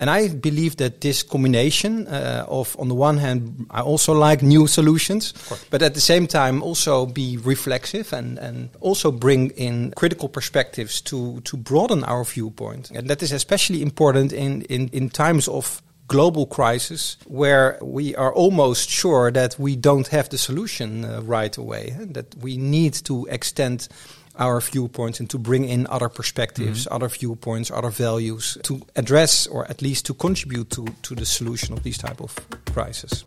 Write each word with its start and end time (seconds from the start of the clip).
And 0.00 0.08
I 0.08 0.28
believe 0.28 0.76
that 0.76 1.02
this 1.02 1.22
combination 1.22 2.06
uh, 2.06 2.46
of, 2.48 2.74
on 2.78 2.88
the 2.88 2.94
one 2.94 3.18
hand, 3.18 3.66
I 3.70 3.82
also 3.82 4.14
like 4.14 4.42
new 4.42 4.66
solutions, 4.66 5.34
but 5.68 5.82
at 5.82 5.92
the 5.92 6.00
same 6.00 6.26
time 6.26 6.62
also 6.62 7.04
be 7.04 7.36
reflexive 7.36 8.12
and, 8.14 8.38
and 8.38 8.70
also 8.80 9.12
bring 9.12 9.50
in 9.50 9.92
critical 9.96 10.28
perspectives 10.28 11.02
to, 11.02 11.40
to 11.42 11.56
broaden 11.58 12.02
our 12.04 12.24
viewpoint. 12.24 12.90
And 12.90 13.08
that 13.08 13.22
is 13.22 13.30
especially 13.30 13.82
important 13.82 14.32
in, 14.32 14.62
in, 14.62 14.88
in 14.88 15.10
times 15.10 15.48
of 15.48 15.82
global 16.08 16.46
crisis 16.46 17.18
where 17.26 17.78
we 17.82 18.16
are 18.16 18.32
almost 18.32 18.90
sure 18.90 19.30
that 19.30 19.56
we 19.58 19.76
don't 19.76 20.08
have 20.08 20.28
the 20.30 20.38
solution 20.38 21.04
uh, 21.04 21.20
right 21.22 21.56
away, 21.56 21.94
and 21.96 22.14
that 22.14 22.34
we 22.36 22.56
need 22.56 22.94
to 22.94 23.26
extend 23.30 23.86
our 24.38 24.60
viewpoints 24.60 25.20
and 25.20 25.28
to 25.30 25.38
bring 25.38 25.64
in 25.64 25.86
other 25.88 26.08
perspectives, 26.08 26.84
mm-hmm. 26.84 26.94
other 26.94 27.08
viewpoints, 27.08 27.70
other 27.70 27.90
values 27.90 28.56
to 28.62 28.80
address 28.96 29.46
or 29.46 29.68
at 29.68 29.82
least 29.82 30.06
to 30.06 30.14
contribute 30.14 30.70
to, 30.70 30.86
to 31.02 31.14
the 31.14 31.26
solution 31.26 31.72
of 31.74 31.82
these 31.82 31.98
type 31.98 32.20
of 32.20 32.34
crises. 32.72 33.24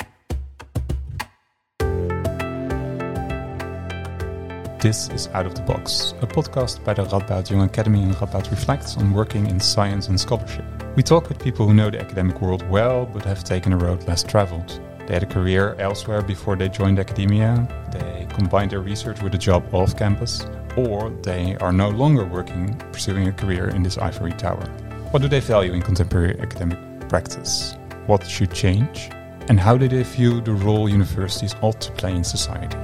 This 4.83 5.07
is 5.11 5.29
Out 5.29 5.45
of 5.45 5.55
the 5.55 5.61
Box, 5.61 6.13
a 6.21 6.27
podcast 6.27 6.83
by 6.83 6.93
the 6.93 7.03
Radboud 7.03 7.49
Young 7.49 7.61
Academy 7.61 8.03
and 8.03 8.13
Radboud 8.15 8.51
Reflects 8.51 8.97
on 8.97 9.13
working 9.13 9.47
in 9.47 9.57
science 9.61 10.09
and 10.09 10.19
scholarship. 10.19 10.65
We 10.97 11.03
talk 11.03 11.29
with 11.29 11.41
people 11.41 11.65
who 11.65 11.73
know 11.73 11.89
the 11.89 12.01
academic 12.01 12.41
world 12.41 12.69
well 12.69 13.05
but 13.05 13.23
have 13.23 13.45
taken 13.45 13.71
a 13.71 13.77
road 13.77 14.05
less 14.09 14.23
traveled. 14.23 14.81
They 15.07 15.13
had 15.13 15.23
a 15.23 15.25
career 15.25 15.77
elsewhere 15.79 16.21
before 16.21 16.57
they 16.57 16.67
joined 16.67 16.99
academia, 16.99 17.65
they 17.93 18.27
combined 18.33 18.71
their 18.71 18.81
research 18.81 19.21
with 19.21 19.33
a 19.35 19.37
job 19.37 19.73
off 19.73 19.97
campus, 19.97 20.45
or 20.75 21.09
they 21.21 21.55
are 21.57 21.71
no 21.71 21.89
longer 21.89 22.25
working, 22.25 22.75
pursuing 22.91 23.27
a 23.27 23.31
career 23.31 23.69
in 23.69 23.83
this 23.83 23.97
ivory 23.97 24.33
tower. 24.33 24.65
What 25.11 25.21
do 25.21 25.27
they 25.27 25.39
value 25.39 25.73
in 25.73 25.81
contemporary 25.81 26.39
academic 26.39 26.79
practice? 27.09 27.75
What 28.07 28.27
should 28.27 28.51
change? 28.53 29.09
And 29.49 29.59
how 29.59 29.77
do 29.77 29.87
they 29.87 30.03
view 30.03 30.41
the 30.41 30.53
role 30.53 30.89
universities 30.89 31.55
ought 31.61 31.79
to 31.81 31.91
play 31.91 32.15
in 32.15 32.23
society? 32.23 32.77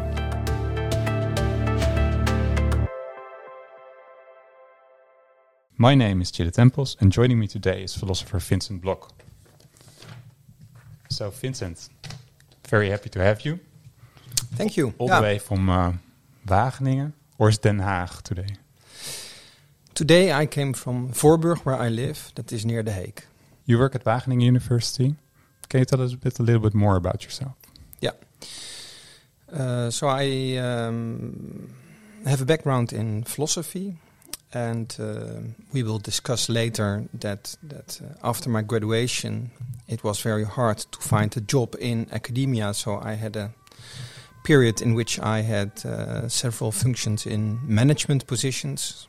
My 5.78 5.96
name 5.96 6.22
is 6.22 6.30
Chile 6.30 6.52
Tempels, 6.52 6.98
and 7.00 7.10
joining 7.10 7.40
me 7.40 7.48
today 7.48 7.84
is 7.84 7.96
philosopher 7.96 8.40
Vincent 8.40 8.82
Blok. 8.82 9.14
So, 11.10 11.30
Vincent, 11.30 11.88
very 12.68 12.90
happy 12.90 13.10
to 13.10 13.20
have 13.24 13.46
you. 13.46 13.60
Thank 14.56 14.76
you. 14.76 14.94
All 14.98 15.08
yeah. 15.08 15.20
the 15.20 15.24
way 15.24 15.40
from 15.40 15.70
uh, 15.70 15.94
Wageningen. 16.46 17.14
Or 17.40 17.48
is 17.48 17.58
Den 17.58 17.80
Haag 17.80 18.22
today? 18.22 18.58
Today 19.94 20.34
I 20.34 20.46
came 20.46 20.74
from 20.74 21.10
Voorburg, 21.14 21.60
where 21.60 21.76
I 21.76 21.88
live. 21.88 22.32
That 22.36 22.52
is 22.52 22.66
near 22.66 22.84
The 22.84 22.92
Hague. 22.92 23.24
You 23.66 23.80
work 23.80 23.96
at 23.96 24.04
Wageningen 24.04 24.42
University. 24.42 25.16
Can 25.70 25.80
you 25.80 25.86
tell 25.86 26.02
us 26.02 26.14
a 26.14 26.18
bit, 26.18 26.38
a 26.40 26.44
little 26.44 26.62
bit 26.62 26.74
more 26.74 26.98
about 26.98 27.24
yourself? 27.24 27.56
Yeah. 28.02 28.12
Uh, 29.54 29.90
so 29.90 30.08
I 30.10 30.58
um, 30.58 31.74
have 32.26 32.42
a 32.42 32.46
background 32.46 32.92
in 32.92 33.24
philosophy, 33.24 33.96
and 34.54 34.94
uh, 35.00 35.40
we 35.72 35.82
will 35.82 36.00
discuss 36.00 36.50
later 36.50 37.06
that 37.14 37.56
that 37.64 38.02
uh, 38.02 38.28
after 38.28 38.50
my 38.50 38.64
graduation, 38.64 39.52
it 39.88 40.04
was 40.04 40.20
very 40.20 40.46
hard 40.46 40.80
to 40.92 41.00
find 41.00 41.38
a 41.38 41.42
job 41.42 41.76
in 41.80 42.08
academia. 42.12 42.74
So 42.74 43.00
I 43.00 43.14
had 43.14 43.38
a 43.38 43.52
period 44.50 44.82
in 44.82 44.96
which 44.96 45.20
I 45.20 45.42
had 45.44 45.86
uh, 45.86 46.28
several 46.28 46.72
functions 46.72 47.28
in 47.28 47.60
management 47.62 48.26
positions. 48.26 49.08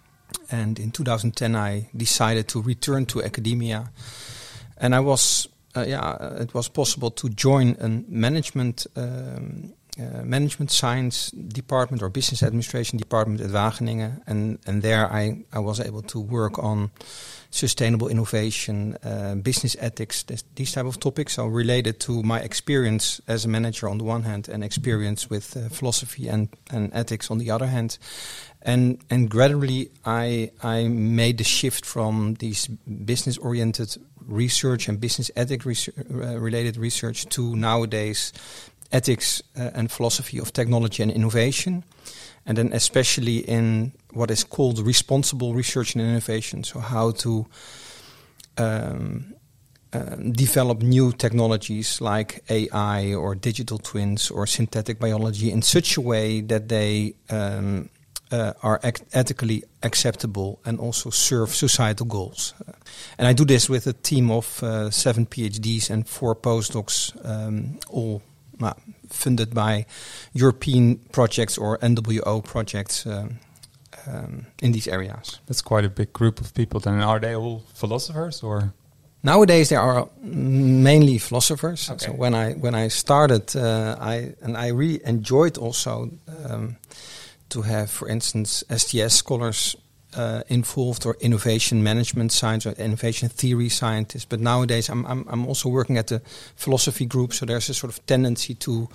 And 0.51 0.79
in 0.79 0.91
2010, 0.91 1.57
I 1.57 1.89
decided 1.97 2.47
to 2.49 2.61
return 2.61 3.07
to 3.07 3.23
academia. 3.23 3.91
And 4.77 4.95
I 4.95 5.01
was, 5.01 5.49
uh, 5.75 5.87
yeah, 5.89 6.43
it 6.43 6.53
was 6.53 6.69
possible 6.69 7.11
to 7.13 7.31
join 7.31 7.75
a 7.81 7.89
management 7.89 8.87
um, 8.97 9.73
uh, 9.99 10.23
management 10.25 10.71
science 10.71 11.31
department 11.31 12.03
or 12.03 12.09
business 12.09 12.43
administration 12.43 12.99
department 12.99 13.41
at 13.41 13.51
Wageningen, 13.51 14.23
and 14.27 14.59
and 14.67 14.83
there 14.83 15.07
I 15.13 15.45
I 15.53 15.59
was 15.59 15.81
able 15.81 16.03
to 16.03 16.21
work 16.21 16.59
on 16.59 16.91
sustainable 17.51 18.09
innovation, 18.09 18.97
uh, 19.03 19.35
business 19.35 19.77
ethics, 19.81 20.23
this, 20.23 20.45
these 20.55 20.73
type 20.73 20.87
of 20.87 21.01
topics 21.01 21.39
are 21.39 21.51
related 21.51 21.99
to 22.01 22.23
my 22.23 22.39
experience 22.41 23.21
as 23.27 23.45
a 23.45 23.49
manager 23.49 23.89
on 23.89 23.99
the 23.99 24.05
one 24.05 24.23
hand 24.23 24.49
and 24.49 24.63
experience 24.63 25.29
with 25.29 25.57
uh, 25.57 25.69
philosophy 25.69 26.29
and, 26.29 26.49
and 26.71 26.91
ethics 26.95 27.31
on 27.31 27.39
the 27.39 27.51
other 27.51 27.67
hand. 27.67 27.99
And 28.63 28.99
and 29.09 29.31
gradually 29.31 29.91
I 30.05 30.51
I 30.63 30.87
made 30.89 31.39
the 31.39 31.45
shift 31.45 31.87
from 31.87 32.35
these 32.35 32.67
business 33.07 33.39
oriented 33.39 33.97
research 34.27 34.87
and 34.87 35.01
business 35.01 35.31
ethic 35.35 35.65
research, 35.65 35.95
uh, 36.11 36.39
related 36.39 36.77
research 36.77 37.27
to 37.31 37.57
nowadays 37.57 38.33
ethics 38.93 39.43
uh, 39.59 39.71
and 39.75 39.91
philosophy 39.91 40.39
of 40.39 40.53
technology 40.53 41.03
and 41.03 41.13
innovation 41.13 41.85
and 42.47 42.57
then 42.59 42.73
especially 42.73 43.39
in 43.39 43.93
what 44.13 44.31
is 44.31 44.45
called 44.45 44.79
responsible 44.79 45.55
research 45.55 45.95
and 45.95 46.03
innovation. 46.03 46.65
So 46.65 46.81
how 46.81 47.13
to 47.13 47.47
um, 48.59 49.35
uh, 49.93 50.17
develop 50.33 50.83
new 50.83 51.13
technologies 51.13 52.01
like 52.01 52.43
AI 52.49 53.15
or 53.15 53.35
digital 53.35 53.79
twins 53.79 54.31
or 54.31 54.47
synthetic 54.47 54.99
biology 54.99 55.51
in 55.51 55.63
such 55.63 55.97
a 55.97 56.01
way 56.01 56.41
that 56.41 56.69
they 56.69 57.15
um, 57.29 57.89
uh, 58.33 58.53
are 58.63 58.81
ethically 59.13 59.65
acceptable 59.83 60.61
and 60.65 60.79
also 60.79 61.11
serve 61.11 61.55
societal 61.55 62.07
goals. 62.07 62.55
Uh, 62.67 62.73
and 63.19 63.27
I 63.27 63.33
do 63.33 63.45
this 63.45 63.69
with 63.69 63.87
a 63.87 63.93
team 63.93 64.31
of 64.31 64.63
uh, 64.63 64.91
seven 64.91 65.27
PhDs 65.27 65.91
and 65.91 66.09
four 66.09 66.35
postdocs, 66.37 67.13
um, 67.25 67.79
all 67.89 68.23
funded 69.09 69.55
by 69.55 69.87
European 70.33 70.97
projects 71.13 71.59
or 71.59 71.79
NWO 71.79 72.43
projects 72.45 73.07
um, 73.07 73.39
um, 74.07 74.47
in 74.63 74.73
these 74.73 74.89
areas. 74.89 75.41
That's 75.47 75.63
quite 75.63 75.85
a 75.85 75.89
big 75.89 76.13
group 76.13 76.41
of 76.41 76.55
people. 76.55 76.81
Then 76.81 77.01
are 77.01 77.21
they 77.21 77.35
all 77.35 77.63
philosophers 77.75 78.43
or? 78.43 78.73
Nowadays, 79.23 79.69
there 79.69 79.81
are 79.81 80.09
mainly 80.23 81.19
philosophers. 81.19 81.91
Okay. 81.91 82.07
So 82.07 82.13
when 82.13 82.35
I 82.35 82.55
when 82.55 82.75
I 82.75 82.89
started, 82.89 83.55
uh, 83.55 83.97
I 84.01 84.35
and 84.41 84.57
I 84.57 84.69
really 84.69 85.01
enjoyed 85.05 85.59
also 85.59 86.11
um, 86.49 86.77
to 87.51 87.63
have, 87.63 87.91
for 87.91 88.09
instance, 88.09 88.65
STS 88.75 89.15
scholars 89.15 89.77
uh, 90.17 90.43
involved 90.49 91.07
or 91.07 91.17
innovation 91.21 91.83
management 91.83 92.33
science 92.33 92.67
or 92.67 92.73
innovation 92.73 93.29
theory 93.29 93.69
scientists. 93.69 94.25
But 94.25 94.41
nowadays, 94.41 94.89
I'm, 94.89 95.07
I'm, 95.07 95.25
I'm 95.29 95.47
also 95.47 95.69
working 95.69 95.99
at 95.99 96.09
the 96.09 96.21
philosophy 96.57 97.07
group, 97.07 97.33
so 97.33 97.47
there's 97.47 97.69
a 97.69 97.75
sort 97.75 97.93
of 97.93 98.05
tendency 98.07 98.55
to 98.55 98.89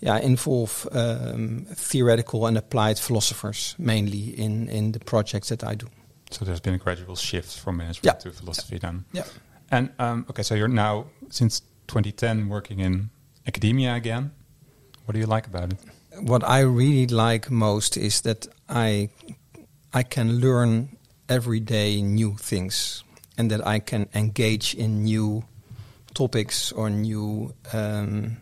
yeah, 0.00 0.18
involve 0.18 0.86
um, 0.92 1.66
theoretical 1.70 2.46
and 2.46 2.58
applied 2.58 2.98
philosophers 2.98 3.74
mainly 3.78 4.38
in, 4.38 4.68
in 4.68 4.92
the 4.92 5.00
projects 5.00 5.48
that 5.48 5.64
I 5.64 5.74
do. 5.74 5.86
So 6.30 6.44
there's 6.44 6.60
been 6.60 6.74
a 6.74 6.78
gradual 6.78 7.16
shift 7.16 7.58
from 7.58 7.76
management 7.76 8.04
yeah. 8.04 8.12
to 8.12 8.30
philosophy 8.30 8.76
yeah. 8.76 8.80
then. 8.80 9.04
Yeah. 9.12 9.24
And 9.70 9.90
um, 9.98 10.26
okay, 10.30 10.42
so 10.42 10.54
you're 10.54 10.68
now 10.68 11.06
since 11.30 11.60
2010 11.88 12.48
working 12.48 12.80
in 12.80 13.10
academia 13.46 13.94
again. 13.94 14.32
What 15.04 15.12
do 15.12 15.20
you 15.20 15.26
like 15.26 15.46
about 15.46 15.72
it? 15.72 15.78
What 16.20 16.42
I 16.44 16.60
really 16.60 17.06
like 17.06 17.50
most 17.50 17.96
is 17.96 18.22
that 18.22 18.48
I 18.68 19.10
I 19.96 20.02
can 20.02 20.40
learn 20.40 20.98
every 21.26 21.58
day 21.58 22.02
new 22.02 22.36
things 22.36 23.02
and 23.38 23.50
that 23.50 23.66
I 23.66 23.78
can 23.78 24.10
engage 24.14 24.74
in 24.74 25.04
new 25.04 25.44
topics 26.12 26.70
or 26.70 26.90
new 26.90 27.54
um, 27.72 28.36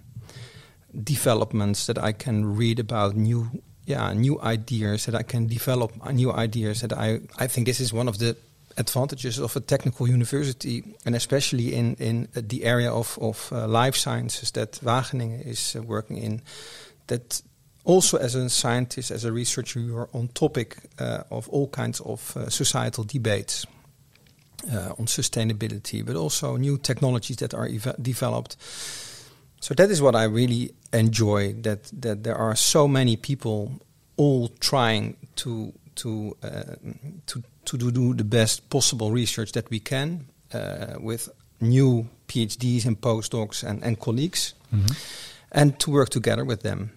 developments 0.90 1.86
that 1.86 1.96
I 1.96 2.10
can 2.10 2.56
read 2.56 2.80
about 2.80 3.14
new 3.14 3.62
yeah 3.86 4.12
new 4.14 4.40
ideas 4.40 5.04
that 5.04 5.14
I 5.14 5.22
can 5.22 5.46
develop 5.46 5.92
new 6.12 6.32
ideas 6.32 6.80
that 6.80 6.92
I 6.92 7.20
I 7.38 7.46
think 7.46 7.66
this 7.66 7.78
is 7.78 7.92
one 7.92 8.08
of 8.08 8.18
the 8.18 8.36
advantages 8.76 9.38
of 9.38 9.54
a 9.56 9.60
technical 9.60 10.08
university 10.08 10.82
and 11.06 11.14
especially 11.14 11.72
in 11.72 11.94
in 12.00 12.28
the 12.34 12.64
area 12.64 12.90
of 12.90 13.16
of 13.20 13.52
uh, 13.52 13.68
life 13.68 13.96
sciences 13.96 14.50
that 14.52 14.80
Wageningen 14.82 15.46
is 15.46 15.76
uh, 15.76 15.82
working 15.82 16.16
in 16.16 16.42
that 17.06 17.42
also 17.84 18.16
as 18.16 18.34
a 18.34 18.48
scientist, 18.48 19.10
as 19.10 19.24
a 19.24 19.32
researcher, 19.32 19.80
you 19.80 19.96
are 19.96 20.08
on 20.12 20.28
topic 20.28 20.76
uh, 20.98 21.22
of 21.30 21.48
all 21.50 21.68
kinds 21.68 22.00
of 22.00 22.36
uh, 22.36 22.48
societal 22.48 23.04
debates 23.04 23.66
uh, 24.72 24.94
on 24.98 25.06
sustainability, 25.06 26.04
but 26.04 26.16
also 26.16 26.56
new 26.56 26.78
technologies 26.78 27.36
that 27.36 27.54
are 27.54 27.68
developed. 28.00 28.56
So 29.60 29.74
that 29.74 29.90
is 29.90 30.00
what 30.00 30.14
I 30.14 30.24
really 30.24 30.74
enjoy. 30.92 31.54
That 31.62 31.90
that 32.00 32.24
there 32.24 32.36
are 32.36 32.56
so 32.56 32.88
many 32.88 33.16
people 33.16 33.72
all 34.16 34.48
trying 34.60 35.16
to 35.36 35.72
to 35.96 36.36
uh, 36.42 36.76
to 37.26 37.42
to 37.64 37.90
do 37.90 38.14
the 38.14 38.24
best 38.24 38.68
possible 38.68 39.10
research 39.10 39.52
that 39.52 39.70
we 39.70 39.80
can 39.80 40.26
uh, 40.52 40.96
with 41.00 41.28
new 41.60 42.08
PhDs 42.28 42.84
and 42.86 43.00
postdocs 43.00 43.62
and, 43.62 43.82
and 43.82 43.98
colleagues, 43.98 44.54
mm 44.70 44.80
-hmm. 44.80 44.96
and 45.50 45.78
to 45.78 45.90
work 45.90 46.08
together 46.08 46.46
with 46.46 46.60
them 46.60 46.90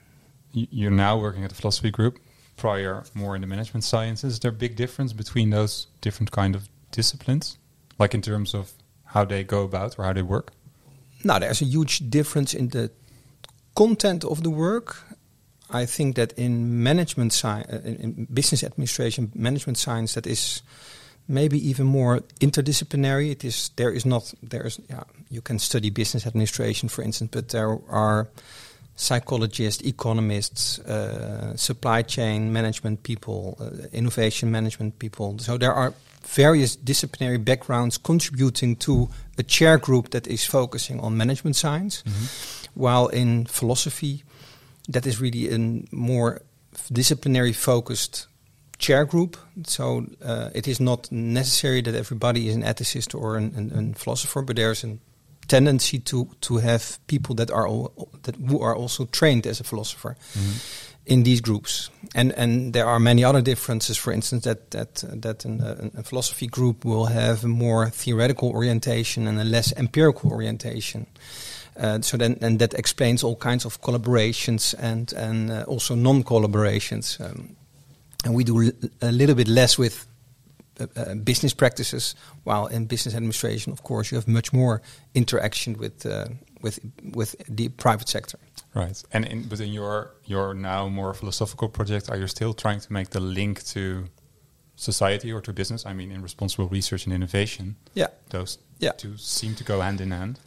you're 0.71 0.91
now 0.91 1.17
working 1.17 1.43
at 1.43 1.49
the 1.49 1.55
philosophy 1.55 1.91
group, 1.91 2.19
prior 2.55 3.03
more 3.13 3.35
in 3.35 3.41
the 3.41 3.47
management 3.47 3.83
sciences. 3.83 4.33
Is 4.33 4.39
there 4.39 4.49
a 4.49 4.59
big 4.65 4.75
difference 4.75 5.13
between 5.13 5.49
those 5.51 5.87
different 6.01 6.31
kind 6.31 6.55
of 6.55 6.67
disciplines? 6.91 7.57
Like 7.99 8.13
in 8.13 8.21
terms 8.21 8.53
of 8.53 8.71
how 9.05 9.25
they 9.25 9.43
go 9.43 9.63
about 9.63 9.97
or 9.97 10.05
how 10.05 10.13
they 10.13 10.21
work? 10.21 10.51
Now, 11.23 11.39
there's 11.39 11.61
a 11.61 11.65
huge 11.65 12.09
difference 12.09 12.53
in 12.53 12.69
the 12.69 12.91
content 13.75 14.23
of 14.23 14.43
the 14.43 14.49
work. 14.49 14.97
I 15.69 15.85
think 15.85 16.15
that 16.15 16.33
in 16.33 16.83
management 16.83 17.33
science, 17.33 17.67
uh, 17.71 17.81
in 17.83 18.27
business 18.33 18.63
administration, 18.63 19.31
management 19.35 19.77
science, 19.77 20.13
that 20.13 20.25
is 20.25 20.61
maybe 21.27 21.57
even 21.69 21.85
more 21.85 22.21
interdisciplinary. 22.39 23.31
It 23.31 23.43
is 23.43 23.71
there 23.75 23.91
is 23.91 24.05
not 24.05 24.33
there 24.41 24.65
is 24.65 24.79
yeah 24.89 25.03
you 25.29 25.41
can 25.41 25.59
study 25.59 25.89
business 25.89 26.25
administration 26.25 26.89
for 26.89 27.01
instance, 27.03 27.31
but 27.31 27.49
there 27.49 27.77
are 27.89 28.29
psychologists, 28.97 29.83
economists, 29.83 30.79
uh, 30.79 31.55
supply 31.55 32.01
chain 32.01 32.51
management 32.51 33.03
people, 33.03 33.55
uh, 33.59 33.87
innovation 33.93 34.51
management 34.51 34.97
people. 34.97 35.37
So 35.39 35.57
there 35.57 35.71
are 35.71 35.93
various 36.25 36.75
disciplinary 36.75 37.37
backgrounds 37.37 37.97
contributing 37.97 38.75
to 38.77 39.09
a 39.37 39.43
chair 39.43 39.77
group 39.77 40.09
that 40.09 40.27
is 40.27 40.45
focusing 40.45 40.99
on 40.99 41.15
management 41.15 41.55
science, 41.55 42.03
mm 42.05 42.11
-hmm. 42.11 42.27
while 42.73 43.07
in 43.07 43.45
philosophy, 43.45 44.23
that 44.91 45.05
is 45.05 45.21
really 45.21 45.53
a 45.53 45.57
more 45.91 46.41
disciplinary 46.91 47.53
focused 47.53 48.27
chair 48.79 49.05
group. 49.05 49.37
So 49.65 50.05
uh, 50.25 50.49
it 50.53 50.67
is 50.67 50.79
not 50.79 51.11
necessary 51.11 51.81
that 51.81 51.95
everybody 51.95 52.47
is 52.47 52.55
an 52.55 52.63
ethicist 52.63 53.13
or 53.13 53.37
an, 53.37 53.53
an, 53.55 53.71
an 53.71 53.93
philosopher, 53.93 54.41
but 54.41 54.55
there's 54.55 54.83
a 54.83 54.97
tendency 55.47 55.99
to 55.99 56.27
to 56.39 56.57
have 56.57 56.99
people 57.07 57.35
that 57.35 57.51
are 57.51 57.67
all, 57.67 58.09
that 58.23 58.35
who 58.35 58.59
are 58.61 58.75
also 58.75 59.05
trained 59.05 59.47
as 59.47 59.59
a 59.59 59.63
philosopher. 59.63 60.15
Mm 60.35 60.41
-hmm 60.41 60.87
in 61.07 61.23
these 61.23 61.41
groups. 61.41 61.89
And 62.13 62.31
and 62.37 62.73
there 62.73 62.85
are 62.85 62.99
many 62.99 63.23
other 63.23 63.41
differences. 63.41 63.97
For 63.97 64.13
instance, 64.13 64.43
that 64.43 64.71
that 64.71 65.03
uh, 65.03 65.15
that 65.21 65.45
an, 65.45 65.91
a 65.97 66.03
philosophy 66.03 66.47
group 66.47 66.85
will 66.85 67.05
have 67.05 67.43
a 67.43 67.47
more 67.47 67.89
theoretical 67.89 68.49
orientation 68.49 69.27
and 69.27 69.39
a 69.39 69.43
less 69.43 69.73
empirical 69.77 70.31
orientation. 70.31 71.07
Uh, 71.79 72.01
so 72.01 72.17
then, 72.17 72.37
and 72.41 72.59
that 72.59 72.73
explains 72.73 73.23
all 73.23 73.35
kinds 73.35 73.65
of 73.65 73.81
collaborations 73.81 74.75
and 74.79 75.13
and 75.13 75.51
uh, 75.51 75.63
also 75.67 75.95
non-collaborations. 75.95 77.19
Um, 77.19 77.55
and 78.25 78.35
we 78.35 78.43
do 78.43 78.71
a 79.01 79.11
little 79.11 79.35
bit 79.35 79.47
less 79.47 79.77
with 79.77 80.07
uh, 80.79 80.87
uh, 80.95 81.15
business 81.15 81.53
practices, 81.53 82.15
while 82.43 82.67
in 82.67 82.85
business 82.85 83.15
administration, 83.15 83.71
of 83.71 83.83
course, 83.83 84.11
you 84.11 84.17
have 84.17 84.27
much 84.27 84.53
more 84.53 84.81
interaction 85.13 85.77
with 85.77 86.05
uh, 86.05 86.27
with 86.61 86.79
with 87.13 87.35
the 87.47 87.69
private 87.69 88.09
sector. 88.09 88.37
Right. 88.73 89.03
And 89.11 89.25
in, 89.25 89.49
within 89.49 89.71
your 89.73 90.11
your 90.25 90.53
now 90.53 90.89
more 90.89 91.13
philosophical 91.13 91.69
project, 91.69 92.09
are 92.09 92.17
you 92.17 92.27
still 92.27 92.53
trying 92.53 92.79
to 92.81 92.93
make 92.93 93.09
the 93.09 93.19
link 93.19 93.63
to 93.67 94.05
society 94.75 95.31
or 95.31 95.41
to 95.41 95.53
business? 95.53 95.85
I 95.85 95.93
mean, 95.93 96.11
in 96.11 96.21
responsible 96.21 96.67
research 96.67 97.05
and 97.05 97.13
innovation. 97.13 97.75
Yeah. 97.93 98.07
Those 98.29 98.59
yeah. 98.79 98.91
two 98.91 99.17
seem 99.17 99.55
to 99.55 99.63
go 99.63 99.81
hand 99.81 100.01
in 100.01 100.11
hand. 100.11 100.39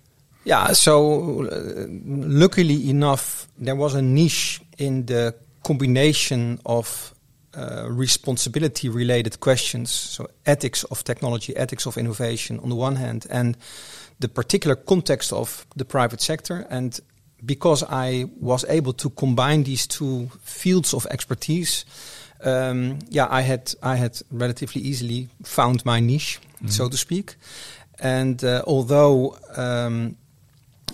Yeah. 0.44 0.72
So, 0.72 1.46
uh, 1.46 1.86
luckily 2.06 2.88
enough, 2.88 3.48
there 3.58 3.76
was 3.76 3.94
a 3.94 4.02
niche 4.02 4.60
in 4.78 5.06
the 5.06 5.34
combination 5.62 6.58
of 6.64 7.14
uh, 7.56 7.86
responsibility 7.88 8.88
related 8.88 9.40
questions, 9.40 9.90
so 9.90 10.26
ethics 10.46 10.84
of 10.84 11.02
technology, 11.02 11.56
ethics 11.56 11.86
of 11.86 11.96
innovation 11.96 12.60
on 12.60 12.68
the 12.68 12.76
one 12.76 12.96
hand, 12.96 13.26
and 13.30 13.56
the 14.20 14.28
particular 14.28 14.76
context 14.76 15.32
of 15.32 15.66
the 15.76 15.84
private 15.84 16.20
sector. 16.20 16.66
And 16.70 17.00
because 17.44 17.82
I 17.88 18.26
was 18.40 18.64
able 18.68 18.92
to 18.92 19.10
combine 19.10 19.64
these 19.64 19.86
two 19.86 20.30
fields 20.42 20.94
of 20.94 21.06
expertise, 21.06 21.84
um, 22.44 22.98
yeah, 23.08 23.26
I 23.28 23.42
had 23.42 23.74
I 23.82 23.96
had 23.96 24.22
relatively 24.30 24.82
easily 24.82 25.28
found 25.42 25.84
my 25.84 26.00
niche, 26.00 26.38
mm 26.38 26.66
-hmm. 26.66 26.70
so 26.70 26.88
to 26.88 26.96
speak. 26.96 27.36
And 27.98 28.42
uh, 28.42 28.62
although 28.64 29.36
um, 29.56 30.16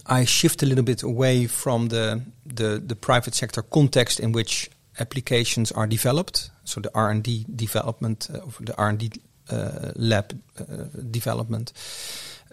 I 0.06 0.26
shift 0.26 0.62
a 0.62 0.66
little 0.66 0.84
bit 0.84 1.02
away 1.02 1.48
from 1.48 1.88
the, 1.88 2.20
the 2.54 2.82
the 2.86 2.94
private 2.94 3.34
sector 3.34 3.62
context 3.62 4.20
in 4.20 4.32
which 4.32 4.70
applications 4.98 5.72
are 5.72 5.86
developed, 5.86 6.50
so 6.64 6.80
the 6.80 6.90
R 6.94 7.10
and 7.10 7.22
D 7.22 7.44
development 7.54 8.28
uh, 8.32 8.38
of 8.38 8.58
the 8.60 8.76
R 8.76 8.88
and 8.88 8.98
D 8.98 9.10
uh, 9.50 9.92
lab 9.94 10.38
uh, 10.58 10.64
development 11.10 11.72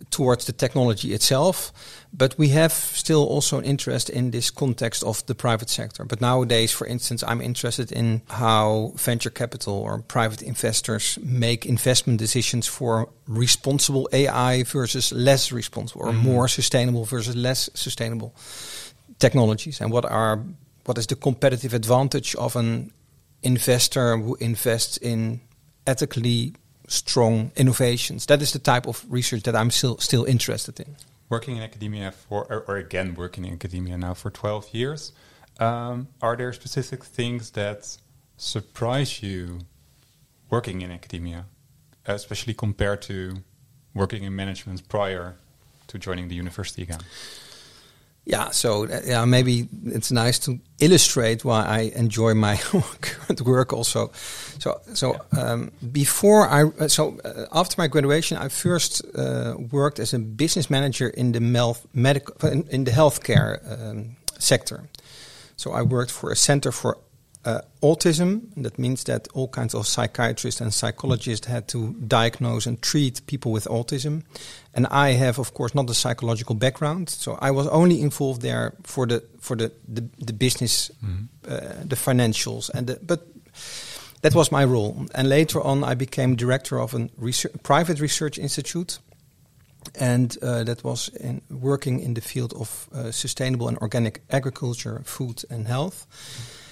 towards 0.10 0.45
the 0.45 0.51
technology 0.51 1.13
itself, 1.13 1.72
but 2.12 2.38
we 2.38 2.50
have 2.50 2.72
still 2.72 3.24
also 3.25 3.57
an 3.57 3.66
interest 3.66 4.10
in 4.10 4.31
this 4.31 4.51
context 4.51 5.04
of 5.04 5.25
the 5.25 5.36
private 5.36 5.69
sector. 5.69 6.04
But 6.06 6.22
nowadays, 6.22 6.72
for 6.72 6.88
instance, 6.88 7.24
I'm 7.24 7.42
interested 7.42 7.92
in 7.92 8.22
how 8.28 8.94
venture 8.95 9.30
capital 9.30 9.75
or 9.75 10.01
private 10.01 10.42
investors 10.42 11.18
make 11.24 11.66
investment 11.66 12.19
decisions 12.19 12.68
for 12.68 13.10
responsible 13.28 14.10
AI 14.12 14.63
versus 14.63 15.12
less 15.12 15.51
responsible, 15.51 16.06
or 16.06 16.12
mm 16.12 16.19
-hmm. 16.19 16.34
more 16.34 16.48
sustainable 16.48 17.06
versus 17.06 17.36
less 17.36 17.69
sustainable 17.74 18.31
technologies, 19.18 19.81
and 19.81 19.92
what 19.92 20.06
are 20.06 20.40
what 20.85 20.97
is 20.97 21.07
the 21.07 21.15
competitive 21.15 21.74
advantage 21.74 22.35
of 22.35 22.56
an 22.56 22.91
investor 23.41 24.18
who 24.18 24.35
invests 24.35 24.97
in 24.97 25.41
ethically 25.85 26.53
strong 26.88 27.51
innovations. 27.56 28.25
That 28.25 28.41
is 28.41 28.53
the 28.53 28.59
type 28.59 28.88
of 28.88 29.06
research 29.09 29.44
that 29.44 29.56
I'm 29.56 29.71
still 29.71 29.97
still 29.97 30.25
interested 30.25 30.80
in. 30.80 30.95
Working 31.30 31.57
in 31.57 31.63
academia 31.63 32.12
for, 32.12 32.45
or, 32.50 32.65
or 32.68 32.77
again 32.77 33.15
working 33.15 33.45
in 33.45 33.53
academia 33.53 33.97
now 33.97 34.13
for 34.13 34.30
12 34.30 34.74
years, 34.74 35.13
um, 35.59 36.07
are 36.21 36.35
there 36.35 36.53
specific 36.53 37.03
things 37.03 37.51
that 37.51 37.97
surprise 38.38 39.24
you 39.24 39.59
working 40.50 40.81
in 40.81 40.91
academia, 40.91 41.45
especially 42.06 42.53
compared 42.53 43.01
to 43.03 43.38
working 43.95 44.24
in 44.24 44.35
management 44.35 44.88
prior 44.89 45.38
to 45.88 45.97
joining 45.97 46.27
the 46.27 46.35
university 46.35 46.83
again? 46.83 47.00
Yeah, 48.25 48.51
so 48.51 48.85
uh, 48.85 49.01
yeah, 49.05 49.25
maybe 49.25 49.67
it's 49.85 50.09
nice 50.09 50.39
to 50.39 50.57
illustrate 50.79 51.43
why 51.43 51.65
I 51.65 51.91
enjoy 51.95 52.33
my 52.33 52.55
current 53.01 53.41
work 53.41 53.73
also. 53.73 54.11
So, 54.59 54.79
so 54.93 55.19
um, 55.37 55.71
before 55.91 56.47
I, 56.47 56.63
uh, 56.63 56.87
so 56.87 57.19
uh, 57.25 57.47
after 57.51 57.75
my 57.81 57.87
graduation, 57.87 58.37
I 58.37 58.47
first 58.47 59.03
uh, 59.15 59.55
worked 59.71 59.99
as 59.99 60.13
a 60.13 60.19
business 60.19 60.69
manager 60.69 61.09
in 61.09 61.33
the 61.33 61.41
health 61.41 61.85
medical 61.93 62.35
in, 62.47 62.65
in 62.69 62.85
the 62.85 62.91
healthcare 62.91 63.59
um, 63.69 64.15
sector. 64.39 64.89
So 65.57 65.73
I 65.73 65.81
worked 65.81 66.11
for 66.11 66.31
a 66.31 66.35
center 66.35 66.71
for 66.71 66.97
uh, 67.45 67.62
autism. 67.81 68.42
That 68.57 68.80
means 68.80 69.04
that 69.06 69.28
all 69.34 69.48
kinds 69.48 69.75
of 69.75 69.86
psychiatrists 69.86 70.62
and 70.62 70.74
psychologists 70.74 71.48
had 71.48 71.68
to 71.69 71.94
diagnose 72.07 72.66
and 72.66 72.81
treat 72.81 73.25
people 73.28 73.51
with 73.51 73.66
autism. 73.66 74.24
And 74.74 74.88
I 74.88 75.12
have, 75.12 75.40
of 75.40 75.54
course, 75.54 75.75
not 75.75 75.90
a 75.90 75.94
psychological 75.94 76.56
background, 76.56 77.10
so 77.10 77.38
I 77.42 77.51
was 77.51 77.68
only 77.68 78.02
involved 78.02 78.42
there 78.42 78.73
for 78.83 79.06
the 79.06 79.23
for 79.40 79.56
the 79.56 79.71
the, 79.88 80.07
the 80.19 80.33
business, 80.33 80.92
mm-hmm. 81.04 81.26
uh, 81.47 81.83
the 81.85 81.95
financials, 81.95 82.69
and 82.69 82.88
the, 82.88 83.00
but 83.02 83.28
that 84.21 84.33
was 84.33 84.52
my 84.52 84.64
role. 84.64 85.06
And 85.14 85.28
later 85.28 85.62
on, 85.62 85.83
I 85.83 85.95
became 85.95 86.35
director 86.35 86.80
of 86.80 86.94
a 86.94 87.09
research, 87.18 87.52
private 87.62 88.00
research 88.00 88.38
institute, 88.40 89.00
and 90.00 90.38
uh, 90.42 90.64
that 90.64 90.83
was 90.83 91.09
in 91.09 91.42
working 91.50 92.00
in 92.00 92.14
the 92.14 92.21
field 92.21 92.54
of 92.54 92.88
uh, 92.94 93.12
sustainable 93.12 93.68
and 93.68 93.78
organic 93.80 94.21
agriculture, 94.30 95.02
food, 95.04 95.44
and 95.50 95.68
health. 95.68 96.07
Mm-hmm 96.09 96.62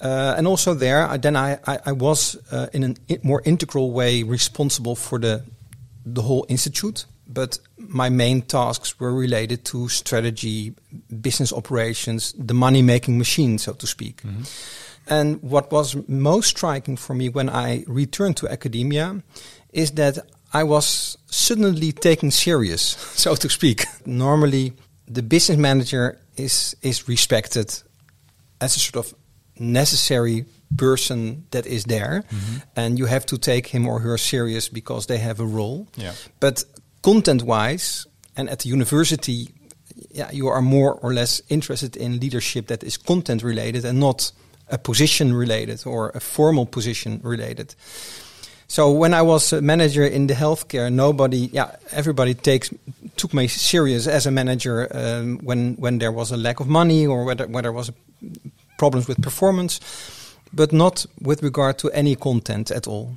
uh, 0.00 0.34
and 0.36 0.46
also 0.46 0.74
there, 0.74 1.06
I, 1.06 1.16
then 1.18 1.36
I, 1.36 1.58
I, 1.66 1.78
I 1.86 1.92
was 1.92 2.36
uh, 2.50 2.66
in 2.72 2.96
a 3.08 3.18
more 3.22 3.42
integral 3.44 3.92
way 3.92 4.22
responsible 4.22 4.96
for 4.96 5.18
the 5.18 5.42
the 6.04 6.22
whole 6.22 6.46
institute. 6.48 7.06
But 7.32 7.60
my 7.76 8.08
main 8.08 8.42
tasks 8.42 8.98
were 8.98 9.14
related 9.14 9.64
to 9.66 9.88
strategy, 9.88 10.74
business 11.20 11.52
operations, 11.52 12.34
the 12.36 12.54
money 12.54 12.82
making 12.82 13.18
machine, 13.18 13.58
so 13.58 13.72
to 13.72 13.86
speak. 13.86 14.22
Mm 14.24 14.30
-hmm. 14.30 14.46
And 15.06 15.38
what 15.40 15.70
was 15.70 15.96
most 16.06 16.48
striking 16.48 16.98
for 16.98 17.16
me 17.16 17.30
when 17.30 17.48
I 17.48 17.84
returned 17.86 18.36
to 18.36 18.48
academia 18.48 19.22
is 19.70 19.90
that 19.90 20.18
I 20.52 20.62
was 20.64 21.16
suddenly 21.26 21.92
taken 21.92 22.30
serious, 22.30 22.96
so 23.14 23.34
to 23.34 23.48
speak. 23.48 23.86
Normally, 24.04 24.72
the 25.14 25.22
business 25.22 25.58
manager 25.58 26.18
is 26.36 26.76
is 26.80 27.08
respected 27.08 27.82
as 28.60 28.76
a 28.76 28.78
sort 28.78 29.06
of 29.06 29.14
necessary 29.60 30.46
person 30.76 31.44
that 31.50 31.66
is 31.66 31.84
there 31.84 32.24
mm-hmm. 32.30 32.56
and 32.76 32.98
you 32.98 33.06
have 33.06 33.26
to 33.26 33.36
take 33.36 33.66
him 33.66 33.86
or 33.86 34.00
her 34.00 34.16
serious 34.16 34.68
because 34.68 35.06
they 35.06 35.18
have 35.18 35.40
a 35.40 35.46
role 35.46 35.86
yeah. 35.96 36.12
but 36.38 36.64
content 37.02 37.42
wise 37.42 38.06
and 38.36 38.48
at 38.48 38.60
the 38.60 38.68
university 38.68 39.48
yeah 40.10 40.30
you 40.32 40.46
are 40.46 40.62
more 40.62 40.94
or 40.94 41.12
less 41.12 41.42
interested 41.48 41.96
in 41.96 42.20
leadership 42.20 42.68
that 42.68 42.84
is 42.84 42.96
content 42.96 43.42
related 43.42 43.84
and 43.84 43.98
not 43.98 44.30
a 44.68 44.78
position 44.78 45.34
related 45.34 45.82
or 45.86 46.10
a 46.10 46.20
formal 46.20 46.66
position 46.66 47.20
related 47.24 47.74
so 48.70 48.92
when 48.92 49.14
I 49.14 49.22
was 49.22 49.52
a 49.52 49.60
manager 49.60 50.06
in 50.06 50.28
the 50.28 50.34
healthcare, 50.34 50.92
nobody, 50.92 51.50
yeah, 51.52 51.74
everybody 51.90 52.34
takes 52.34 52.70
took 53.16 53.34
me 53.34 53.48
serious 53.48 54.06
as 54.06 54.26
a 54.26 54.30
manager 54.30 54.86
um, 54.94 55.38
when 55.42 55.74
when 55.74 55.98
there 55.98 56.12
was 56.12 56.30
a 56.30 56.36
lack 56.36 56.60
of 56.60 56.68
money 56.68 57.04
or 57.04 57.24
whether 57.24 57.48
whether 57.48 57.72
was 57.72 57.88
a 57.88 57.94
problems 58.80 59.06
with 59.06 59.20
performance, 59.20 59.74
but 60.54 60.72
not 60.72 61.06
with 61.20 61.42
regard 61.42 61.76
to 61.78 61.90
any 61.90 62.16
content 62.16 62.70
at 62.70 62.86
all. 62.86 63.08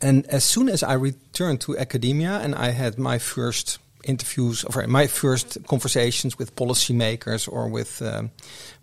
And 0.00 0.24
as 0.26 0.44
soon 0.44 0.68
as 0.68 0.82
I 0.82 0.94
returned 0.94 1.60
to 1.62 1.76
academia 1.76 2.34
and 2.44 2.54
I 2.54 2.70
had 2.70 2.96
my 2.96 3.18
first 3.18 3.78
interviews 4.04 4.64
or 4.64 4.86
my 4.86 5.06
first 5.08 5.58
conversations 5.66 6.38
with 6.38 6.54
policymakers 6.54 7.48
or 7.52 7.68
with 7.68 8.00
um, 8.02 8.30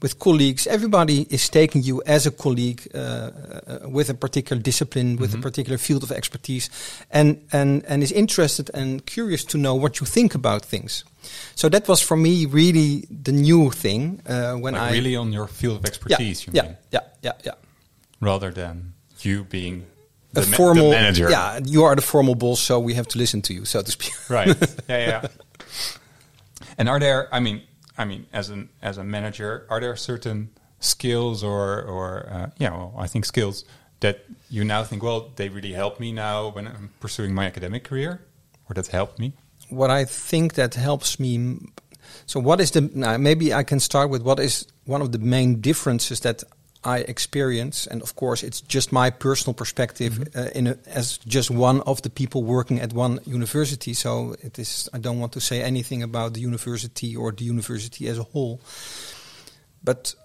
with 0.02 0.20
colleagues, 0.20 0.68
everybody 0.68 1.26
is 1.30 1.50
taking 1.50 1.84
you 1.84 2.02
as 2.06 2.26
a 2.26 2.32
colleague 2.32 2.82
uh, 2.94 2.98
uh, 2.98 3.90
with 3.90 4.10
a 4.10 4.14
particular 4.14 4.62
discipline, 4.62 5.16
with 5.18 5.32
Mhm. 5.32 5.40
a 5.40 5.42
particular 5.42 5.78
field 5.78 6.04
of 6.04 6.12
expertise, 6.12 6.70
and 7.12 7.38
and 7.52 7.84
and 7.88 8.04
is 8.04 8.12
interested 8.12 8.70
and 8.74 9.02
curious 9.06 9.46
to 9.46 9.58
know 9.58 9.76
what 9.80 10.00
you 10.00 10.06
think 10.08 10.36
about 10.36 10.66
things. 10.66 11.04
So 11.56 11.70
that 11.70 11.88
was 11.88 12.02
for 12.02 12.18
me 12.18 12.46
really 12.46 13.06
the 13.24 13.32
new 13.32 13.72
thing 13.72 14.20
uh, 14.30 14.54
when 14.62 14.74
like 14.74 14.92
I 14.92 14.96
really 14.96 15.16
on 15.16 15.34
your 15.34 15.48
field 15.48 15.76
of 15.78 15.82
yeah 15.84 15.88
expertise, 15.88 16.46
you 16.48 16.54
yeah, 16.56 16.66
mean, 16.68 16.78
yeah 16.92 17.02
yeah 17.24 17.34
yeah 17.46 17.56
rather 18.22 18.52
than 18.54 18.94
you 19.24 19.44
being 19.44 19.86
a 20.38 20.42
the, 20.42 20.48
ma- 20.48 20.52
the 20.52 20.56
formal 20.58 20.90
manager. 20.92 21.30
Yeah, 21.30 21.60
you 21.64 21.84
are 21.84 21.96
the 21.96 22.02
formal 22.02 22.36
boss, 22.36 22.60
so 22.62 22.80
we 22.80 22.94
have 22.96 23.08
to 23.10 23.18
listen 23.18 23.42
to 23.44 23.54
you, 23.54 23.66
so 23.66 23.82
to 23.82 23.92
speak. 23.92 24.14
right. 24.30 24.48
Yeah, 24.90 25.08
yeah. 25.08 25.28
And 26.78 26.90
are 26.90 27.00
there? 27.00 27.28
I 27.34 27.40
mean, 27.40 27.62
I 27.98 28.06
mean, 28.06 28.26
as 28.34 28.50
an 28.50 28.70
as 28.82 28.98
a 28.98 29.04
manager, 29.04 29.66
are 29.70 29.80
there 29.80 29.96
certain 29.96 30.50
skills 30.80 31.44
or 31.44 31.82
or 31.84 32.28
uh, 32.32 32.50
yeah, 32.58 32.72
well, 32.72 32.94
I 32.98 33.08
think 33.08 33.26
skills 33.26 33.66
that 34.02 34.20
you 34.50 34.64
now 34.64 34.84
think, 34.84 35.04
well, 35.04 35.32
they 35.36 35.50
really 35.50 35.74
help 35.74 36.00
me 36.00 36.12
now 36.12 36.50
when 36.50 36.68
I'm 36.68 36.90
pursuing 37.00 37.34
my 37.34 37.46
academic 37.46 37.84
career, 37.84 38.20
or 38.70 38.74
that 38.74 38.88
helped 38.88 39.20
me. 39.20 39.34
what 39.70 39.90
I 39.90 40.06
think 40.06 40.54
that 40.54 40.76
helps 40.76 41.20
me. 41.20 41.36
m- 41.36 41.72
So, 42.28 42.40
what 42.40 42.60
is 42.60 42.72
the? 42.72 42.82
Now, 42.94 43.18
maybe 43.18 43.54
I 43.54 43.64
can 43.64 43.80
start 43.80 44.10
with 44.10 44.22
what 44.24 44.40
is 44.40 44.66
one 44.86 45.02
of 45.04 45.12
the 45.12 45.20
main 45.20 45.62
differences 45.62 46.20
that 46.20 46.44
I 46.86 47.00
experience, 47.00 47.88
and 47.88 48.02
of 48.02 48.16
course, 48.16 48.44
it's 48.44 48.62
just 48.62 48.92
my 48.92 49.10
personal 49.10 49.54
perspective 49.54 50.30
uh, 50.36 50.50
in 50.54 50.68
a, 50.68 50.78
as 50.86 51.18
just 51.28 51.50
one 51.50 51.82
of 51.82 52.02
the 52.02 52.10
people 52.10 52.44
working 52.44 52.80
at 52.80 52.94
one 52.94 53.20
university. 53.26 53.94
So, 53.94 54.36
it 54.42 54.60
is. 54.60 54.90
I 54.94 55.00
don't 55.00 55.20
want 55.20 55.34
to 55.34 55.42
say 55.42 55.64
anything 55.64 56.04
about 56.04 56.34
the 56.34 56.42
university 56.42 57.16
or 57.16 57.32
the 57.32 57.44
university 57.44 58.08
as 58.08 58.20
a 58.20 58.24
whole. 58.24 58.62
But 59.84 60.16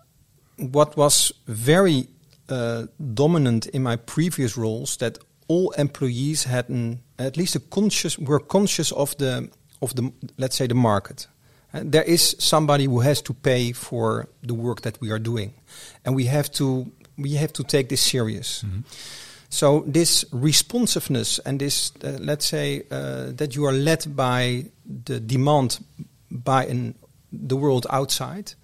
what 0.57 0.97
was 0.97 1.33
very 1.47 2.09
uh, 2.49 2.87
dominant 3.15 3.67
in 3.67 3.83
my 3.83 3.97
previous 3.97 4.57
roles 4.57 4.97
that 4.99 5.19
all 5.49 5.71
employees 5.73 6.45
had 6.45 6.69
an, 6.69 7.01
at 7.19 7.37
least 7.37 7.57
a 7.57 7.61
conscious 7.61 8.19
were 8.19 8.41
conscious 8.41 8.93
of 8.93 9.17
the 9.17 9.49
of 9.83 9.95
the 9.95 10.13
let's 10.39 10.57
say 10.57 10.67
the 10.67 10.75
market. 10.75 11.27
There 11.73 12.03
is 12.03 12.37
somebody 12.39 12.87
who 12.87 13.01
has 13.01 13.23
to 13.23 13.33
pay 13.33 13.73
for 13.73 14.29
the 14.43 14.55
work 14.55 14.81
that 14.83 15.01
we 15.01 15.11
are 15.11 15.19
doing, 15.21 15.55
and 16.05 16.17
we 16.17 16.27
have 16.27 16.51
to 16.53 16.91
we 17.17 17.35
have 17.35 17.53
to 17.53 17.65
take 17.65 17.89
this 17.89 18.01
serious. 18.01 18.65
So 19.51 19.83
this 19.87 20.25
responsiveness 20.31 21.41
and 21.41 21.61
this, 21.61 21.93
uh, 22.05 22.19
let's 22.21 22.47
say, 22.47 22.85
uh, 22.91 23.33
that 23.33 23.57
you 23.57 23.65
are 23.65 23.73
led 23.73 24.15
by 24.15 24.67
the 24.87 25.19
demand 25.19 25.81
by 26.31 26.67
an, 26.67 26.95
the 27.33 27.57
world 27.57 27.85
outside, 27.91 28.55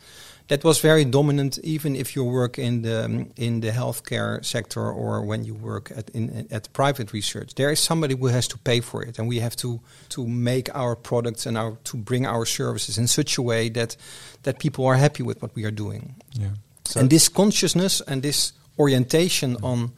that 0.49 0.63
was 0.63 0.81
very 0.81 1.05
dominant. 1.05 1.59
Even 1.63 1.97
if 1.97 2.15
you 2.15 2.25
work 2.25 2.59
in 2.59 2.83
the 2.83 3.05
um, 3.05 3.31
in 3.37 3.61
the 3.61 3.71
healthcare 3.71 4.45
sector 4.45 4.81
or 4.81 5.23
when 5.25 5.45
you 5.45 5.55
work 5.55 5.91
at 5.97 6.11
in 6.11 6.47
at 6.51 6.73
private 6.73 7.13
research, 7.13 7.55
there 7.55 7.71
is 7.71 7.81
somebody 7.81 8.15
who 8.17 8.27
has 8.27 8.49
to 8.49 8.59
pay 8.59 8.81
for 8.81 9.03
it, 9.03 9.19
and 9.19 9.29
we 9.29 9.41
have 9.41 9.57
to 9.57 9.81
to 10.09 10.27
make 10.27 10.71
our 10.75 10.97
products 10.97 11.47
and 11.47 11.57
our 11.57 11.77
to 11.85 11.97
bring 11.97 12.27
our 12.27 12.47
services 12.47 12.99
in 12.99 13.09
such 13.09 13.39
a 13.39 13.43
way 13.43 13.71
that 13.71 13.97
that 14.43 14.59
people 14.59 14.87
are 14.87 14.97
happy 14.97 15.23
with 15.23 15.41
what 15.43 15.55
we 15.55 15.65
are 15.65 15.75
doing. 15.75 16.15
Yeah. 16.33 16.51
So 16.85 17.01
and 17.01 17.11
this 17.11 17.29
consciousness 17.29 18.01
and 18.07 18.23
this 18.23 18.53
orientation 18.79 19.57
on, 19.63 19.93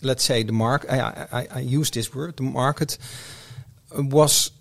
let's 0.00 0.24
say, 0.24 0.42
the 0.42 0.52
market, 0.52 0.90
I, 0.90 1.26
I, 1.32 1.46
I 1.56 1.60
use 1.60 1.90
this 1.90 2.14
word, 2.14 2.36
the 2.36 2.42
market, 2.44 2.98
was 3.94 4.52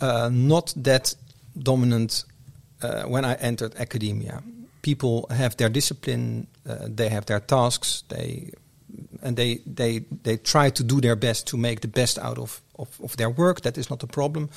uh, 0.00 0.30
not 0.32 0.72
that 0.76 1.14
dominant 1.58 2.24
uh, 2.82 3.02
when 3.04 3.24
I 3.24 3.34
entered 3.34 3.74
academia. 3.76 4.42
People 4.82 5.26
have 5.30 5.56
their 5.56 5.68
discipline, 5.68 6.46
uh, 6.68 6.86
they 6.86 7.08
have 7.08 7.26
their 7.26 7.40
tasks, 7.40 8.04
they 8.08 8.52
and 9.22 9.36
they, 9.36 9.60
they, 9.66 9.98
they 10.22 10.36
try 10.36 10.70
to 10.70 10.84
do 10.84 11.00
their 11.00 11.16
best 11.16 11.46
to 11.48 11.56
make 11.56 11.80
the 11.80 11.88
best 11.88 12.18
out 12.18 12.38
of, 12.38 12.62
of, 12.78 12.88
of 13.02 13.16
their 13.16 13.30
work. 13.30 13.62
That 13.62 13.76
is 13.76 13.90
not 13.90 14.02
a 14.02 14.06
problem. 14.06 14.48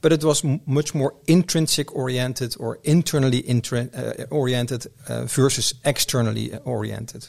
But 0.00 0.12
it 0.12 0.24
was 0.24 0.44
m- 0.44 0.60
much 0.66 0.94
more 0.94 1.14
intrinsic 1.26 1.94
oriented 1.94 2.56
or 2.58 2.78
internally 2.82 3.38
intra- 3.38 3.88
uh, 3.94 4.24
oriented 4.30 4.86
uh, 5.08 5.24
versus 5.24 5.74
externally 5.84 6.56
oriented. 6.64 7.26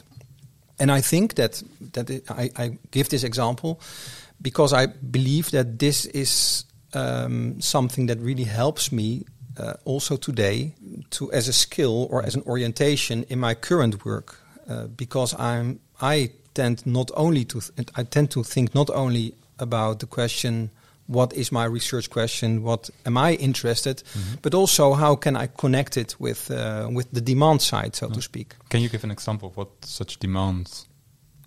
And 0.80 0.92
I 0.92 1.02
think 1.02 1.36
that 1.36 1.64
that 1.94 2.10
it, 2.10 2.30
I, 2.30 2.50
I 2.58 2.78
give 2.92 3.08
this 3.08 3.24
example 3.24 3.80
because 4.42 4.74
I 4.74 4.88
believe 4.88 5.52
that 5.52 5.80
this 5.80 6.06
is 6.06 6.66
um, 6.94 7.62
something 7.62 8.08
that 8.08 8.20
really 8.20 8.44
helps 8.44 8.92
me 8.92 9.24
uh, 9.58 9.74
also 9.86 10.18
today 10.18 10.74
to 11.10 11.32
as 11.32 11.48
a 11.48 11.54
skill 11.54 12.08
or 12.10 12.24
as 12.24 12.36
an 12.36 12.44
orientation 12.46 13.24
in 13.30 13.40
my 13.40 13.54
current 13.54 14.06
work 14.06 14.40
uh, 14.70 14.88
because 14.88 15.34
I'm 15.40 15.80
I 16.02 16.32
tend 16.54 16.86
not 16.86 17.12
only 17.16 17.46
to 17.46 17.60
th- 17.60 17.90
I 17.96 18.04
tend 18.04 18.32
to 18.32 18.44
think 18.44 18.74
not 18.74 18.90
only 18.90 19.34
about 19.60 20.00
the 20.00 20.08
question 20.08 20.70
what 21.08 21.34
is 21.34 21.52
my 21.52 21.66
research 21.66 22.10
question 22.10 22.64
what 22.64 22.90
am 23.06 23.18
I 23.18 23.34
interested 23.34 24.04
but 24.42 24.54
also 24.54 24.94
how 24.94 25.16
can 25.16 25.36
I 25.36 25.48
connect 25.48 25.98
it 25.98 26.16
with 26.20 26.50
uh, 26.52 26.90
with 26.92 27.12
the 27.12 27.22
demand 27.22 27.62
side 27.62 27.96
so 27.96 28.10
to 28.10 28.22
speak. 28.22 28.56
Can 28.70 28.82
you 28.82 28.90
give 28.90 29.04
an 29.04 29.12
example 29.12 29.50
of 29.50 29.58
what 29.58 29.70
such 29.82 30.18
demand 30.20 30.86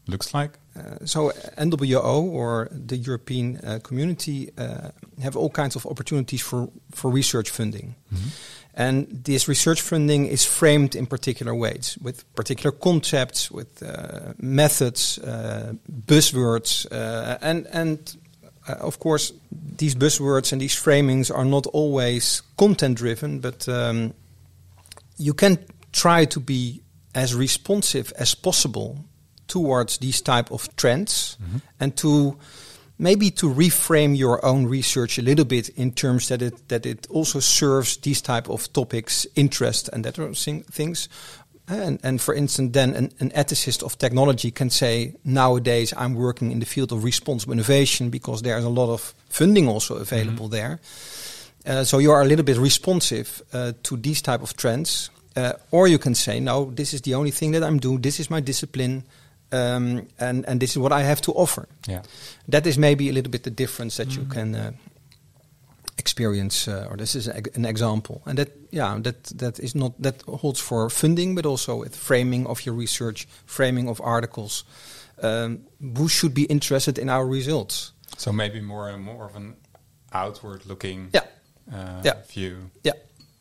looks 0.07 0.33
like? 0.33 0.59
So 1.04 1.30
NWO 1.56 2.23
or 2.23 2.68
the 2.70 2.97
European 2.97 3.56
uh, 3.58 3.78
Community 3.82 4.50
uh, 4.58 4.90
have 5.23 5.37
all 5.37 5.50
kinds 5.50 5.76
of 5.76 5.87
opportunities 5.87 6.42
for, 6.42 6.68
for 6.90 7.11
research 7.11 7.50
funding. 7.50 7.94
And 8.78 9.25
this 9.25 9.49
research 9.49 9.80
funding 9.80 10.26
is 10.26 10.44
framed 10.44 10.94
in 10.94 11.06
particular 11.06 11.52
ways, 11.52 11.99
with 12.00 12.23
particular 12.37 12.70
concepts, 12.70 13.50
with 13.50 13.82
uh, 13.82 14.35
methods, 14.38 15.18
uh, 15.18 15.73
buzzwords, 16.06 16.87
uh, 16.92 17.38
and 17.42 17.66
and 17.73 18.16
uh, 18.68 18.75
of 18.75 19.00
course 19.00 19.32
these 19.50 19.97
buzzwords 19.97 20.52
and 20.52 20.61
these 20.61 20.76
framings 20.76 21.28
are 21.35 21.44
not 21.44 21.66
always 21.66 22.42
content 22.56 22.99
driven, 22.99 23.40
but 23.40 23.68
um, 23.68 24.14
you 25.16 25.35
can 25.35 25.58
try 25.90 26.25
to 26.26 26.38
be 26.38 26.80
as 27.16 27.35
responsive 27.35 28.12
as 28.16 28.32
possible 28.37 29.04
towards 29.49 29.99
these 29.99 30.21
type 30.23 30.50
of 30.52 30.69
trends 30.76 31.37
and 31.81 31.97
to 31.97 32.37
maybe 32.99 33.31
to 33.31 33.47
reframe 33.49 34.17
your 34.17 34.45
own 34.45 34.67
research 34.67 35.19
a 35.19 35.23
little 35.23 35.45
bit 35.45 35.69
in 35.71 35.93
terms 35.93 36.28
that 36.28 36.43
it 36.43 36.69
that 36.69 36.85
it 36.87 37.07
also 37.11 37.40
serves 37.40 37.97
these 37.99 38.21
type 38.23 38.49
of 38.50 38.73
topics 38.73 39.26
interest 39.35 39.88
and 39.93 40.05
that 40.05 40.17
sort 40.17 40.31
of 40.31 40.38
thing- 40.38 40.64
things. 40.73 41.09
And, 41.71 42.00
and 42.02 42.21
for 42.21 42.35
instance 42.35 42.73
then 42.73 42.95
an, 42.95 43.12
an 43.21 43.31
ethicist 43.31 43.83
of 43.83 43.99
technology 43.99 44.50
can 44.50 44.71
say 44.71 45.14
nowadays 45.25 45.93
i'm 45.97 46.14
working 46.14 46.50
in 46.50 46.61
the 46.61 46.67
field 46.67 46.93
of 46.93 47.05
responsible 47.05 47.52
innovation 47.52 48.09
because 48.11 48.40
there's 48.40 48.64
a 48.64 48.71
lot 48.71 48.90
of 48.90 49.14
funding 49.28 49.69
also 49.69 49.97
available 49.97 50.49
there. 50.49 50.81
Uh, 51.67 51.85
so 51.85 51.99
you 51.99 52.11
are 52.11 52.23
a 52.23 52.25
little 52.25 52.45
bit 52.45 52.57
responsive 52.57 53.43
uh, 53.52 53.73
to 53.83 53.97
these 53.99 54.23
type 54.23 54.43
of 54.43 54.57
trends, 54.57 55.11
uh, 55.37 55.52
or 55.71 55.87
you 55.88 55.99
can 55.99 56.14
say, 56.14 56.40
no, 56.40 56.71
this 56.75 56.95
is 56.95 57.02
the 57.02 57.14
only 57.14 57.31
thing 57.31 57.52
that 57.52 57.62
I'm 57.62 57.78
doing. 57.78 58.00
This 58.00 58.19
is 58.21 58.31
my 58.31 58.40
discipline, 58.40 59.05
um, 59.52 60.07
and 60.19 60.45
and 60.49 60.61
this 60.61 60.71
is 60.71 60.78
what 60.78 60.93
I 60.93 61.02
have 61.02 61.21
to 61.23 61.33
offer. 61.33 61.69
Yeah. 61.88 62.02
That 62.50 62.67
is 62.67 62.76
maybe 62.78 63.09
a 63.09 63.12
little 63.12 63.31
bit 63.31 63.43
the 63.43 63.50
difference 63.55 63.97
that 63.97 64.14
you 64.17 64.25
can 64.25 64.55
uh, 64.55 64.73
experience, 65.99 66.69
uh, 66.69 66.87
or 66.90 66.97
this 66.97 67.14
is 67.14 67.28
a, 67.28 67.43
an 67.55 67.64
example, 67.64 68.21
and 68.26 68.38
that 68.38 68.49
yeah, 68.71 68.99
that 69.02 69.25
that 69.38 69.59
is 69.59 69.75
not 69.75 69.93
that 70.02 70.23
holds 70.23 70.61
for 70.61 70.90
funding, 70.90 71.35
but 71.35 71.47
also 71.47 71.76
with 71.81 71.97
framing 71.97 72.47
of 72.47 72.61
your 72.67 72.75
research, 72.75 73.26
framing 73.47 73.88
of 73.88 74.00
articles. 74.00 74.64
Um, 75.21 75.64
who 75.97 76.09
should 76.09 76.33
be 76.33 76.45
interested 76.45 76.97
in 76.99 77.09
our 77.09 77.26
results? 77.26 77.93
So 78.17 78.33
maybe 78.33 78.61
more 78.61 78.88
and 78.88 79.02
more 79.02 79.25
of 79.25 79.35
an 79.37 79.57
outward 80.12 80.64
looking 80.67 81.11
Yeah. 81.12 81.25
uh, 81.73 82.02
Yeah. 82.05 82.23
view 82.33 82.71
Yeah. 82.85 82.93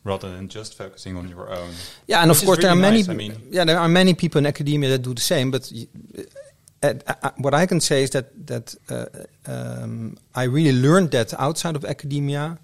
Rather 0.04 0.30
than 0.30 0.48
just 0.48 0.74
focusing 0.74 1.16
on 1.16 1.28
your 1.28 1.48
own. 1.50 1.70
Yeah, 2.06 2.22
and 2.22 2.30
of 2.30 2.40
course 2.44 2.58
there 2.60 2.70
are 2.70 2.76
really 2.76 3.02
many. 3.02 3.10
I 3.10 3.14
mean- 3.14 3.48
yeah, 3.50 3.64
there 3.66 3.78
are 3.78 3.88
many 3.88 4.14
people 4.14 4.38
in 4.38 4.46
academia 4.46 4.90
that 4.90 5.02
do 5.02 5.14
the 5.14 5.20
same. 5.20 5.50
But 5.50 5.72
uh, 6.82 6.94
uh, 7.06 7.30
what 7.38 7.54
I 7.54 7.66
can 7.66 7.80
say 7.80 8.02
is 8.02 8.10
that 8.10 8.26
that 8.46 8.74
uh, 8.90 9.06
um, 9.46 10.16
I 10.34 10.44
really 10.44 10.72
learned 10.72 11.10
that 11.10 11.34
outside 11.38 11.76
of 11.76 11.84
academia. 11.84 12.58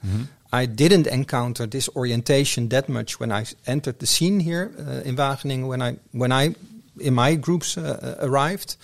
I 0.52 0.66
didn't 0.66 1.08
encounter 1.08 1.66
this 1.66 1.88
orientation 1.96 2.68
that 2.68 2.88
much 2.88 3.18
when 3.18 3.32
I 3.32 3.44
entered 3.66 3.98
the 3.98 4.06
scene 4.06 4.38
here 4.38 4.70
uh, 4.78 5.02
in 5.08 5.16
Wageningen. 5.16 5.66
When 5.66 5.82
I 5.82 5.96
when 6.12 6.30
I 6.30 6.54
in 7.00 7.14
my 7.14 7.34
groups 7.34 7.76
uh, 7.76 7.82
uh, 8.20 8.26
arrived, 8.28 8.76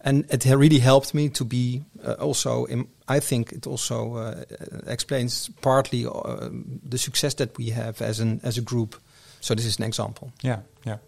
and 0.00 0.24
it 0.30 0.44
really 0.44 0.80
helped 0.80 1.14
me 1.14 1.28
to 1.28 1.44
be 1.44 1.82
uh, 2.04 2.14
also. 2.14 2.64
In, 2.64 2.88
I 3.08 3.20
think 3.20 3.52
it 3.52 3.66
also 3.66 4.14
uh, 4.14 4.44
explains 4.86 5.50
partly 5.60 6.06
uh, 6.06 6.48
the 6.90 6.98
success 6.98 7.34
that 7.34 7.56
we 7.58 7.70
have 7.70 8.00
as 8.00 8.20
an 8.20 8.40
as 8.42 8.58
a 8.58 8.62
group. 8.62 8.96
So 9.40 9.54
this 9.54 9.66
is 9.66 9.78
an 9.78 9.84
example. 9.84 10.32
Yeah, 10.42 10.60
yeah. 10.86 10.98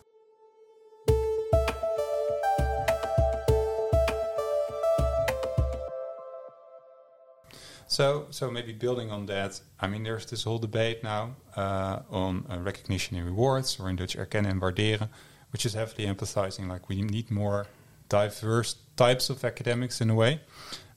So, 7.89 8.27
so 8.31 8.51
maybe 8.51 8.73
building 8.73 9.11
on 9.11 9.27
that, 9.27 9.61
I 9.81 9.87
mean, 9.87 10.03
there's 10.03 10.27
this 10.27 10.45
whole 10.45 10.59
debate 10.59 11.03
now 11.03 11.37
uh, 11.57 12.01
on 12.11 12.45
uh, 12.51 12.59
recognition 12.59 13.17
and 13.17 13.25
rewards, 13.25 13.81
or 13.81 13.89
in 13.89 13.97
Dutch 13.97 14.17
erkennen 14.19 14.51
en 14.51 14.61
waarderen, 14.61 15.09
which 15.51 15.65
is 15.65 15.73
heavily 15.73 16.07
emphasizing 16.07 16.69
like 16.69 16.91
we 16.91 17.01
need 17.01 17.31
more 17.31 17.67
diverse 18.11 18.77
types 18.97 19.31
of 19.31 19.45
academics 19.45 20.01
in 20.01 20.11
a 20.11 20.15
way. 20.15 20.41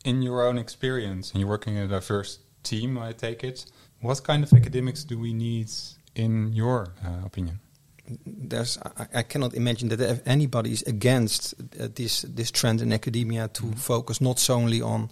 In 0.06 0.22
your 0.22 0.48
own 0.48 0.58
experience, 0.58 1.32
and 1.32 1.40
you're 1.40 1.50
working 1.50 1.76
in 1.76 1.84
a 1.84 1.88
diverse 1.88 2.40
team, 2.64 2.98
I 2.98 3.12
take 3.14 3.44
it. 3.44 3.66
What 4.02 4.24
kind 4.24 4.44
of 4.44 4.54
academics 4.54 5.04
do 5.04 5.20
we 5.20 5.34
need, 5.34 5.70
in 6.16 6.54
your 6.54 6.94
uh, 7.06 7.26
opinion? 7.26 7.60
There's, 8.26 8.78
I, 8.78 9.08
I, 9.20 9.24
cannot 9.24 9.54
imagine 9.54 9.90
that 9.90 10.22
anybody 10.26 10.72
is 10.72 10.82
against 10.84 11.54
uh, 11.80 11.90
this 11.94 12.22
this 12.22 12.50
trend 12.50 12.82
in 12.82 12.92
academia 12.94 13.48
to 13.48 13.64
mm 13.64 13.72
-hmm. 13.72 13.80
focus 13.80 14.20
not 14.20 14.40
solely 14.40 14.82
on 14.82 15.10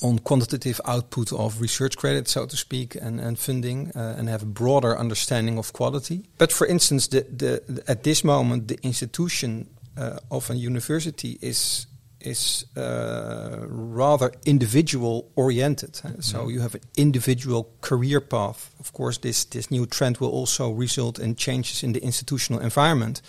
on 0.00 0.18
quantitative 0.18 0.80
output 0.84 1.32
of 1.32 1.60
research 1.60 1.96
credit, 1.96 2.28
so 2.28 2.46
to 2.46 2.56
speak, 2.56 2.96
and, 2.96 3.20
and 3.20 3.38
funding, 3.38 3.92
uh, 3.94 4.18
and 4.18 4.28
have 4.28 4.42
a 4.42 4.46
broader 4.46 4.98
understanding 4.98 5.58
of 5.58 5.72
quality. 5.72 6.24
But 6.38 6.52
for 6.52 6.66
instance, 6.66 7.08
the, 7.08 7.22
the, 7.22 7.62
the 7.68 7.82
at 7.86 8.02
this 8.02 8.22
moment, 8.22 8.68
the 8.68 8.78
institution 8.82 9.68
uh, 9.96 10.18
of 10.28 10.50
a 10.50 10.54
university 10.54 11.38
is 11.40 11.86
is 12.26 12.66
uh, 12.76 13.64
rather 13.68 14.32
individual 14.42 15.30
oriented. 15.34 16.00
Mm 16.02 16.10
-hmm. 16.10 16.22
So 16.22 16.50
you 16.50 16.60
have 16.60 16.74
an 16.74 16.88
individual 16.94 17.66
career 17.80 18.20
path. 18.20 18.70
Of 18.78 18.90
course, 18.92 19.20
this 19.20 19.44
this 19.44 19.68
new 19.68 19.86
trend 19.86 20.18
will 20.18 20.32
also 20.32 20.78
result 20.78 21.18
in 21.18 21.34
changes 21.36 21.82
in 21.82 21.92
the 21.92 22.00
institutional 22.00 22.64
environment. 22.64 23.22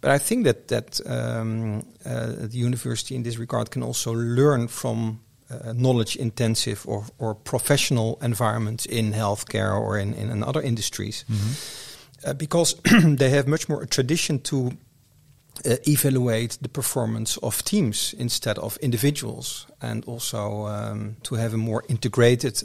But 0.00 0.10
I 0.20 0.24
think 0.24 0.44
that 0.44 0.66
that 0.68 1.00
um, 1.06 1.82
uh, 2.06 2.48
the 2.48 2.58
university 2.58 3.14
in 3.14 3.22
this 3.22 3.38
regard 3.38 3.70
can 3.70 3.82
also 3.82 4.12
learn 4.12 4.68
from 4.68 5.20
uh, 5.50 5.72
knowledge 5.72 6.16
intensive 6.18 6.80
or, 6.84 7.04
or 7.16 7.34
professional 7.34 8.16
environments 8.20 8.84
in 8.86 9.12
healthcare 9.12 9.72
or 9.72 9.98
in, 9.98 10.14
in, 10.14 10.30
in 10.30 10.42
other 10.44 10.62
industries. 10.62 11.24
Mm 11.26 11.36
-hmm. 11.36 12.36
because 12.36 12.76
they 13.16 13.30
have 13.30 13.46
much 13.46 13.66
more 13.68 13.82
a 13.82 13.86
tradition 13.86 14.40
to 14.40 14.70
uh, 15.64 15.76
evaluate 15.86 16.58
the 16.60 16.68
performance 16.68 17.36
of 17.38 17.62
teams 17.64 18.14
instead 18.18 18.58
of 18.58 18.76
individuals, 18.78 19.66
and 19.80 20.04
also 20.04 20.66
um, 20.66 21.16
to 21.22 21.34
have 21.36 21.54
a 21.54 21.56
more 21.56 21.84
integrated 21.88 22.62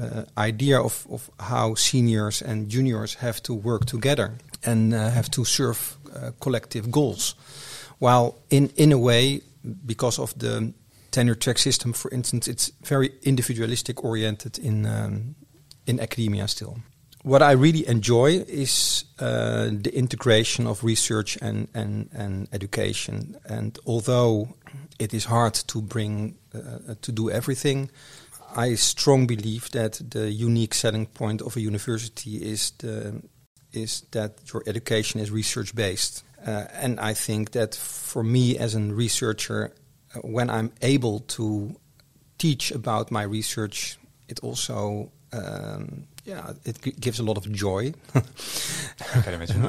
uh, 0.00 0.24
idea 0.36 0.80
of, 0.80 1.06
of 1.10 1.30
how 1.38 1.74
seniors 1.74 2.42
and 2.42 2.68
juniors 2.68 3.14
have 3.14 3.42
to 3.42 3.54
work 3.54 3.84
together 3.84 4.32
and 4.64 4.94
uh, 4.94 5.10
have 5.10 5.30
to 5.30 5.44
serve 5.44 5.96
uh, 6.14 6.30
collective 6.40 6.90
goals. 6.90 7.34
While 7.98 8.34
in 8.50 8.70
in 8.76 8.92
a 8.92 8.98
way, 8.98 9.42
because 9.86 10.18
of 10.18 10.34
the 10.38 10.72
tenure 11.10 11.36
track 11.36 11.58
system, 11.58 11.92
for 11.92 12.10
instance, 12.10 12.48
it's 12.48 12.72
very 12.82 13.10
individualistic 13.22 14.04
oriented 14.04 14.58
in 14.58 14.86
um, 14.86 15.34
in 15.86 16.00
academia 16.00 16.48
still 16.48 16.76
what 17.22 17.42
I 17.42 17.52
really 17.52 17.86
enjoy 17.86 18.44
is 18.48 19.04
uh, 19.18 19.68
the 19.70 19.90
integration 19.94 20.66
of 20.66 20.82
research 20.82 21.38
and, 21.40 21.68
and, 21.74 22.08
and 22.12 22.48
education. 22.52 23.36
And 23.44 23.78
although 23.86 24.56
it 24.98 25.14
is 25.14 25.24
hard 25.24 25.54
to 25.54 25.80
bring 25.80 26.36
uh, 26.54 26.94
to 27.00 27.12
do 27.12 27.30
everything, 27.30 27.90
I 28.54 28.74
strongly 28.74 29.36
believe 29.36 29.70
that 29.70 30.00
the 30.10 30.30
unique 30.30 30.74
selling 30.74 31.06
point 31.06 31.40
of 31.40 31.56
a 31.56 31.60
university 31.60 32.36
is 32.36 32.72
the 32.78 33.22
is 33.72 34.02
that 34.10 34.34
your 34.52 34.62
education 34.66 35.18
is 35.18 35.30
research 35.30 35.74
based. 35.74 36.24
Uh, 36.46 36.64
and 36.74 37.00
I 37.00 37.14
think 37.14 37.52
that 37.52 37.74
for 37.74 38.22
me 38.22 38.58
as 38.58 38.74
a 38.74 38.80
researcher, 38.80 39.72
uh, 40.14 40.18
when 40.18 40.50
I'm 40.50 40.72
able 40.82 41.20
to 41.20 41.74
teach 42.36 42.70
about 42.70 43.10
my 43.10 43.22
research, 43.22 43.96
it 44.28 44.40
also 44.40 45.10
um, 45.32 46.06
yeah, 46.24 46.52
it 46.64 47.00
gives 47.00 47.18
a 47.18 47.22
lot 47.22 47.36
of 47.36 47.50
joy. 47.52 47.92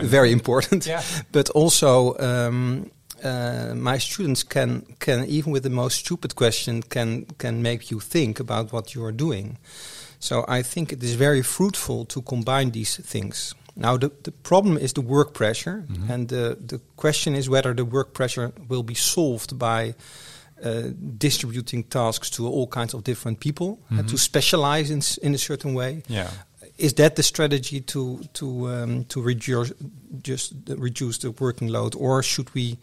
Very 0.04 0.32
important. 0.32 0.86
Yeah. 0.86 1.02
But 1.32 1.50
also, 1.50 2.16
um, 2.20 2.92
uh, 3.24 3.74
my 3.76 3.98
students 3.98 4.44
can 4.44 4.86
can 5.00 5.26
even 5.26 5.54
with 5.54 5.64
the 5.64 5.70
most 5.70 6.00
stupid 6.00 6.36
question 6.36 6.82
can 6.82 7.26
can 7.38 7.62
make 7.62 7.90
you 7.92 8.00
think 8.00 8.40
about 8.40 8.72
what 8.72 8.94
you 8.94 9.04
are 9.06 9.12
doing. 9.12 9.58
So 10.20 10.46
I 10.48 10.64
think 10.64 10.92
it 10.92 11.04
is 11.04 11.16
very 11.16 11.42
fruitful 11.42 12.06
to 12.06 12.22
combine 12.22 12.72
these 12.72 12.96
things. 12.96 13.56
Now 13.76 13.98
the, 13.98 14.12
the 14.24 14.32
problem 14.32 14.78
is 14.78 14.94
the 14.94 15.02
work 15.02 15.34
pressure, 15.34 15.84
mm 15.88 15.96
-hmm. 15.96 16.14
and 16.14 16.28
the 16.30 16.58
the 16.68 16.80
question 16.96 17.36
is 17.36 17.48
whether 17.48 17.76
the 17.76 17.86
work 17.86 18.12
pressure 18.12 18.52
will 18.68 18.84
be 18.84 18.96
solved 18.96 19.58
by 19.58 19.96
uh, 20.66 20.94
distributing 21.18 21.88
tasks 21.88 22.30
to 22.30 22.48
all 22.48 22.68
kinds 22.68 22.94
of 22.94 23.02
different 23.02 23.40
people 23.40 23.68
mm 23.68 23.76
-hmm. 23.76 23.98
and 23.98 24.08
to 24.08 24.16
mm-hmm. 24.16 24.18
specialize 24.18 24.94
in 24.94 25.02
in 25.22 25.34
a 25.34 25.38
certain 25.38 25.74
way. 25.74 26.02
Yeah. 26.08 26.30
Is 26.78 26.94
that 26.94 27.16
the 27.16 27.24
strategy 27.24 27.82
to 27.82 28.22
to 28.34 28.68
um, 28.70 29.06
to 29.06 29.22
reduce 29.22 29.72
just 30.22 30.54
reduce 30.68 31.20
the 31.20 31.32
working 31.32 31.68
load, 31.68 31.96
or 31.96 32.24
should 32.24 32.54
we 32.56 32.78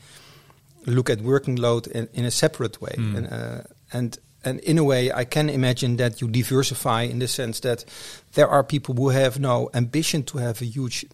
look 0.86 1.10
at 1.10 1.20
working 1.20 1.56
load 1.56 1.86
in, 1.86 2.08
in 2.12 2.24
a 2.24 2.30
separate 2.30 2.80
way? 2.80 2.94
Mm. 2.96 3.16
And, 3.16 3.32
uh, 3.32 3.60
and 3.92 4.18
and 4.44 4.60
in 4.60 4.78
a 4.78 4.84
way, 4.84 5.12
I 5.12 5.24
can 5.24 5.50
imagine 5.50 5.96
that 5.96 6.20
you 6.20 6.28
diversify 6.28 7.02
in 7.02 7.18
the 7.18 7.28
sense 7.28 7.60
that 7.60 7.84
there 8.32 8.48
are 8.48 8.64
people 8.64 8.94
who 8.94 9.10
have 9.10 9.38
no 9.38 9.70
ambition 9.74 10.22
to 10.24 10.38
have 10.38 10.62
a 10.62 10.64
huge 10.64 11.04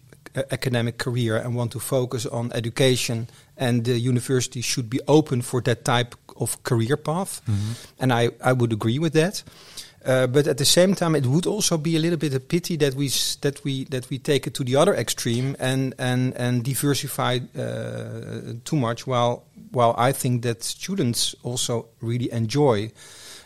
academic 0.51 0.97
career 0.97 1.35
and 1.35 1.55
want 1.55 1.71
to 1.71 1.79
focus 1.79 2.25
on 2.25 2.51
education, 2.53 3.27
and 3.57 3.85
the 3.85 3.99
university 3.99 4.61
should 4.61 4.89
be 4.89 4.99
open 5.07 5.41
for 5.41 5.61
that 5.61 5.83
type 5.83 6.15
of 6.35 6.61
career 6.63 6.97
path. 6.97 7.41
Mm 7.47 7.55
-hmm. 7.55 7.75
And 7.99 8.11
I, 8.11 8.25
I 8.49 8.53
would 8.53 8.73
agree 8.73 8.99
with 8.99 9.13
that. 9.13 9.43
Uh, 10.05 10.27
but 10.27 10.47
at 10.47 10.57
the 10.57 10.65
same 10.65 10.93
time, 10.93 11.15
it 11.15 11.25
would 11.25 11.45
also 11.45 11.77
be 11.77 11.95
a 11.95 11.99
little 11.99 12.17
bit 12.17 12.33
a 12.33 12.39
pity 12.39 12.77
that 12.77 12.93
we 12.93 13.09
that 13.41 13.63
we 13.63 13.83
that 13.85 14.09
we 14.09 14.17
take 14.17 14.47
it 14.47 14.53
to 14.53 14.63
the 14.63 14.75
other 14.75 14.93
extreme 14.93 15.55
and 15.59 15.93
and 15.97 16.33
and 16.37 16.63
diversify 16.63 17.39
uh, 17.57 18.53
too 18.63 18.75
much. 18.75 19.05
While 19.05 19.43
while 19.71 19.95
I 19.97 20.11
think 20.13 20.43
that 20.43 20.63
students 20.63 21.35
also 21.43 21.87
really 21.99 22.31
enjoy 22.31 22.91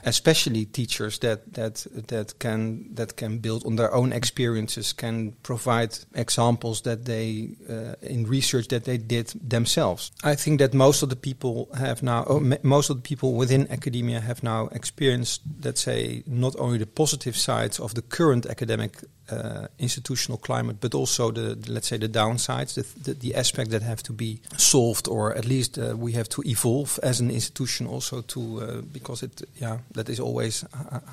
especially 0.06 0.66
teachers 0.66 1.20
that 1.20 1.54
that 1.54 1.86
that 2.08 2.40
can 2.40 2.94
that 2.96 3.16
can 3.16 3.40
build 3.40 3.66
on 3.66 3.76
their 3.76 3.94
own 3.94 4.14
experiences, 4.14 4.94
can 4.94 5.34
provide 5.44 5.98
examples 6.16 6.82
that 6.82 7.06
they 7.06 7.56
uh, 7.70 7.96
in 8.02 8.26
research 8.26 8.68
that 8.70 8.84
they 8.86 8.98
did 8.98 9.28
themselves. 9.50 10.12
I 10.24 10.36
think 10.36 10.60
that 10.60 10.74
most 10.74 11.04
of 11.04 11.10
the 11.10 11.16
people 11.16 11.70
have 11.78 12.04
now, 12.04 12.24
oh, 12.28 12.40
most 12.64 12.90
of 12.90 12.98
the 12.98 13.02
people 13.02 13.34
within 13.34 13.72
academia 13.72 14.20
have 14.20 14.44
now 14.44 14.68
experienced, 14.72 15.42
let's 15.64 15.82
say, 15.82 16.24
not 16.26 16.56
only 16.58 16.78
the 16.78 16.86
positive 16.86 17.36
sides 17.36 17.80
of 17.80 17.94
the 17.94 18.02
current 18.02 18.46
academic 18.46 18.98
uh, 19.32 19.68
institutional 19.80 20.38
climate, 20.38 20.78
but 20.80 20.94
also 20.94 21.32
the, 21.32 21.56
the, 21.56 21.72
let's 21.72 21.88
say 21.88 21.98
the 21.98 22.10
downsides, 22.10 22.74
the, 22.76 22.86
the, 23.04 23.14
the 23.14 23.36
aspects 23.36 23.72
that 23.72 23.82
have 23.82 24.04
to 24.04 24.14
be 24.14 24.40
solved, 24.58 25.08
or 25.08 25.36
at 25.36 25.46
least 25.46 25.78
uh, 25.78 25.96
we 25.96 26.12
have 26.14 26.30
to 26.30 26.42
evolve 26.46 27.00
as 27.04 27.20
an 27.20 27.32
institution 27.32 27.88
also 27.88 28.22
to 28.22 28.62
uh, 28.62 28.82
because 28.94 29.24
it 29.24 29.42
yeah 29.60 29.80
that 29.94 30.10
is 30.10 30.20
always 30.20 30.66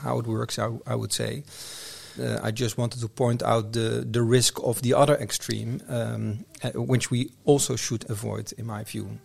how 0.02 0.18
it 0.18 0.26
works. 0.26 0.58
I, 0.58 0.94
would 0.94 1.12
say. 1.12 1.42
Uh, 2.20 2.40
I 2.42 2.50
just 2.50 2.76
wanted 2.76 3.00
to 3.00 3.08
point 3.08 3.42
out 3.42 3.72
the 3.72 4.04
the 4.10 4.22
risk 4.22 4.58
of 4.62 4.82
the 4.82 4.94
other 4.94 5.14
extreme, 5.14 5.80
um, 5.88 6.44
uh, 6.64 6.70
which 6.70 7.10
we 7.10 7.30
also 7.44 7.76
should 7.76 8.10
avoid, 8.10 8.52
in 8.58 8.66
my 8.66 8.82
view. 8.84 9.18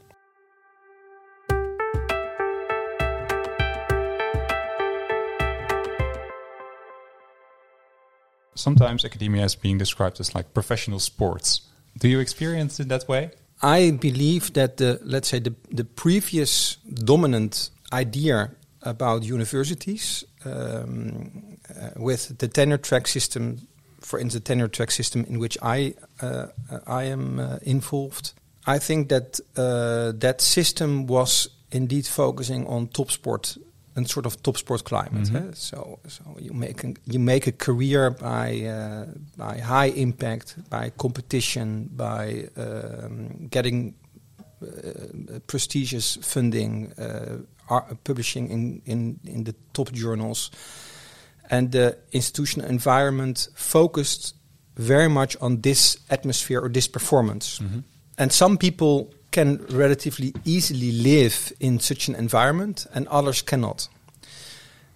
Sometimes 8.55 9.05
academia 9.05 9.45
is 9.45 9.55
being 9.55 9.77
described 9.77 10.19
as 10.19 10.35
like 10.35 10.53
professional 10.53 10.99
sports. 10.99 11.61
Do 11.97 12.07
you 12.07 12.19
experience 12.19 12.79
it 12.79 12.89
that 12.89 13.07
way? 13.07 13.31
I 13.61 13.91
believe 13.91 14.53
that 14.53 14.77
the 14.77 14.99
let's 15.03 15.29
say 15.29 15.39
the 15.39 15.53
the 15.71 15.85
previous 15.85 16.75
dominant 16.93 17.69
idea 17.91 18.51
about 18.81 19.23
universities 19.23 20.25
um, 20.45 21.57
uh, 21.69 21.89
with 21.95 22.37
the 22.37 22.47
tenure 22.47 22.77
track 22.77 23.07
system, 23.07 23.67
for 24.01 24.19
instance, 24.19 24.33
the 24.33 24.47
tenure 24.47 24.67
track 24.67 24.91
system 24.91 25.25
in 25.29 25.39
which 25.39 25.57
I 25.61 25.95
uh, 26.21 26.47
I 26.85 27.03
am 27.03 27.39
uh, 27.39 27.59
involved. 27.61 28.33
I 28.65 28.79
think 28.79 29.09
that 29.09 29.39
uh, 29.55 30.11
that 30.19 30.41
system 30.41 31.07
was 31.07 31.49
indeed 31.71 32.05
focusing 32.05 32.67
on 32.67 32.87
top 32.87 33.11
sport 33.11 33.57
een 33.93 34.05
sort 34.05 34.25
of 34.25 34.35
top 34.35 34.43
topsport 34.43 34.81
climate. 34.81 35.31
Mm 35.31 35.35
-hmm. 35.35 35.53
So, 35.53 35.99
so 36.07 36.23
you 36.39 36.53
make 36.53 36.87
a, 36.87 36.91
you 37.03 37.19
make 37.19 37.49
a 37.49 37.53
career 37.55 38.11
by 38.11 38.61
uh, 38.65 39.01
by 39.35 39.59
high 39.61 39.97
impact, 39.97 40.55
by 40.69 40.91
competition, 40.95 41.89
by 41.91 42.49
um, 42.57 43.47
getting 43.49 43.93
uh, 44.61 44.67
prestigious 45.45 46.17
funding, 46.21 46.91
uh, 46.99 47.79
publishing 48.01 48.49
in, 48.49 48.81
in 48.83 49.19
in 49.23 49.43
the 49.43 49.53
top 49.71 49.91
journals, 49.91 50.51
and 51.49 51.71
the 51.71 51.97
institutional 52.09 52.69
environment 52.71 53.49
focused 53.53 54.35
very 54.75 55.09
much 55.09 55.37
on 55.39 55.61
this 55.61 55.97
atmosphere 56.07 56.61
or 56.61 56.71
this 56.71 56.89
performance. 56.89 57.63
Mm 57.63 57.69
-hmm. 57.69 57.83
And 58.15 58.33
some 58.33 58.57
people 58.57 59.17
can 59.33 59.65
relatively 59.69 60.33
easily 60.45 60.91
live 60.91 61.51
in 61.59 61.79
such 61.79 62.07
an 62.07 62.15
environment 62.15 62.87
and 62.93 63.07
others 63.09 63.41
cannot. 63.41 63.89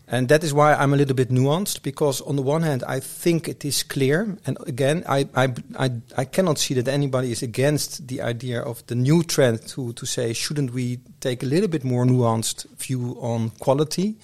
And 0.09 0.29
that 0.29 0.41
is 0.41 0.53
why 0.53 0.73
I'm 0.73 0.93
a 0.93 0.95
little 0.95 1.15
bit 1.15 1.29
nuanced 1.29 1.83
because 1.83 2.21
on 2.21 2.37
the 2.37 2.41
one 2.41 2.61
hand, 2.61 2.81
I 2.87 3.01
think 3.01 3.49
it 3.49 3.65
is 3.65 3.83
clear. 3.83 4.37
And 4.45 4.57
again, 4.65 5.03
I, 5.05 5.27
I, 5.35 5.53
I, 5.77 5.91
I, 6.15 6.23
cannot 6.23 6.59
see 6.59 6.75
that 6.75 6.87
anybody 6.87 7.33
is 7.33 7.43
against 7.43 8.07
the 8.07 8.21
idea 8.21 8.61
of 8.61 8.87
the 8.87 8.95
new 8.95 9.21
trend 9.21 9.67
to, 9.69 9.91
to 9.91 10.05
say, 10.05 10.31
shouldn't 10.31 10.71
we 10.71 10.99
take 11.19 11.43
a 11.43 11.45
little 11.45 11.67
bit 11.67 11.83
more 11.83 12.05
nuanced 12.05 12.69
view 12.77 13.17
on 13.19 13.49
quality? 13.59 14.15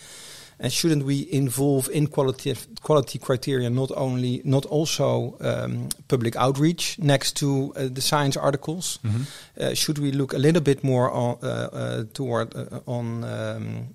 And 0.64 0.72
shouldn't 0.72 1.04
we 1.04 1.28
involve 1.30 1.90
in 1.90 2.08
quality 2.08 2.56
quality 2.82 3.20
criteria 3.20 3.70
not 3.70 3.92
only 3.98 4.42
not 4.46 4.66
also 4.66 5.36
um, 5.42 5.90
public 6.08 6.38
outreach 6.38 6.98
next 7.00 7.36
to 7.38 7.74
uh, 7.76 7.90
the 7.92 8.00
science 8.02 8.40
articles? 8.40 9.00
Mm 9.04 9.12
-hmm. 9.12 9.22
uh, 9.62 9.74
should 9.76 9.98
we 10.00 10.12
look 10.12 10.34
a 10.34 10.38
little 10.38 10.62
bit 10.62 10.82
more 10.82 11.12
on 11.12 11.38
uh, 11.42 11.50
uh 11.50 12.04
toward 12.12 12.56
uh, 12.56 12.64
on 12.86 13.06
um, 13.24 13.88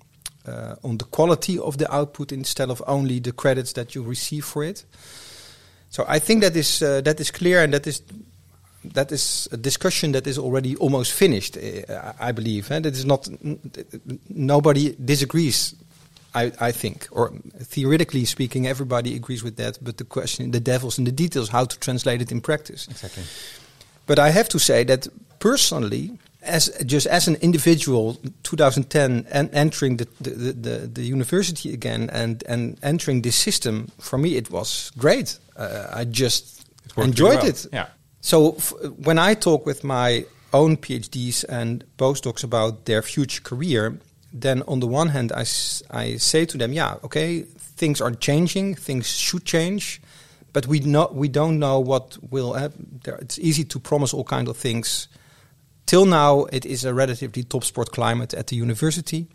uh, 0.47 0.75
on 0.81 0.97
the 0.97 1.05
quality 1.09 1.59
of 1.59 1.75
the 1.75 1.87
output 1.91 2.31
instead 2.31 2.69
of 2.69 2.81
only 2.85 3.21
the 3.21 3.31
credits 3.35 3.71
that 3.71 3.91
you 3.91 4.07
receive 4.07 4.41
for 4.45 4.63
it? 4.63 4.85
So 5.89 6.05
I 6.15 6.19
think 6.19 6.41
that 6.41 6.55
is 6.55 6.77
that 6.77 7.19
is 7.19 7.31
clear, 7.31 7.63
and 7.63 7.71
that 7.71 7.85
is 7.85 8.01
that 8.93 9.11
is 9.11 9.47
a 9.51 9.57
discussion 9.57 10.11
that 10.11 10.27
is 10.27 10.37
already 10.37 10.75
almost 10.77 11.11
finished. 11.11 11.57
I 12.29 12.31
believe, 12.33 12.75
and 12.75 12.83
that 12.83 12.95
is 12.95 13.03
not 13.03 13.29
nobody 14.27 14.95
disagrees 14.97 15.75
I, 16.33 16.51
I 16.59 16.71
think, 16.71 17.07
or 17.11 17.31
theoretically 17.57 18.25
speaking, 18.25 18.67
everybody 18.67 19.15
agrees 19.15 19.43
with 19.43 19.57
that. 19.57 19.79
But 19.81 19.97
the 19.97 20.03
question, 20.03 20.51
the 20.51 20.59
devil's 20.59 20.97
in 20.97 21.05
the 21.05 21.11
details, 21.11 21.49
how 21.49 21.65
to 21.65 21.79
translate 21.79 22.21
it 22.21 22.31
in 22.31 22.41
practice. 22.41 22.87
Exactly. 22.87 23.23
But 24.05 24.19
I 24.19 24.29
have 24.29 24.49
to 24.49 24.59
say 24.59 24.83
that 24.85 25.07
personally, 25.39 26.17
as 26.41 26.69
just 26.85 27.07
as 27.07 27.27
an 27.27 27.35
individual, 27.35 28.17
2010, 28.43 29.27
and 29.31 29.49
entering 29.53 29.97
the, 29.97 30.07
the, 30.21 30.29
the, 30.53 30.87
the, 30.87 31.03
university 31.03 31.73
again 31.73 32.09
and, 32.11 32.43
and 32.47 32.77
entering 32.81 33.21
this 33.21 33.35
system, 33.35 33.91
for 33.99 34.17
me 34.17 34.35
it 34.35 34.49
was 34.49 34.91
great. 34.97 35.37
Uh, 35.55 35.87
I 35.91 36.05
just 36.05 36.65
enjoyed 36.97 37.39
well. 37.39 37.45
it. 37.45 37.65
Yeah. 37.73 37.87
So 38.21 38.51
when 39.03 39.19
I 39.19 39.33
talk 39.33 39.65
with 39.65 39.83
my 39.83 40.25
own 40.53 40.77
PhDs 40.77 41.45
and 41.47 41.83
postdocs 41.97 42.43
about 42.43 42.85
their 42.85 43.01
future 43.01 43.41
career, 43.41 43.99
then 44.31 44.63
on 44.67 44.79
the 44.79 44.87
one 44.87 45.09
hand, 45.09 45.31
I, 45.31 45.45
I 45.91 46.17
say 46.17 46.45
to 46.45 46.57
them, 46.57 46.73
yeah, 46.73 46.95
okay, 47.03 47.41
things 47.41 48.01
are 48.01 48.11
changing, 48.11 48.75
things 48.75 49.07
should 49.07 49.45
change, 49.45 50.01
but 50.53 50.67
we 50.67 50.79
not 50.79 51.15
we 51.15 51.27
don't 51.27 51.59
know 51.59 51.79
what 51.79 52.17
will 52.29 52.53
happen. 52.53 53.01
It's 53.05 53.39
easy 53.39 53.63
to 53.65 53.79
promise 53.79 54.13
all 54.13 54.23
kinds 54.23 54.49
of 54.49 54.57
things. 54.57 55.07
Till 55.85 56.05
now, 56.05 56.45
it 56.51 56.65
is 56.65 56.85
a 56.85 56.93
relatively 56.93 57.43
top 57.43 57.63
sport 57.63 57.91
climate 57.91 58.33
at 58.33 58.47
the 58.47 58.55
university. 58.55 59.27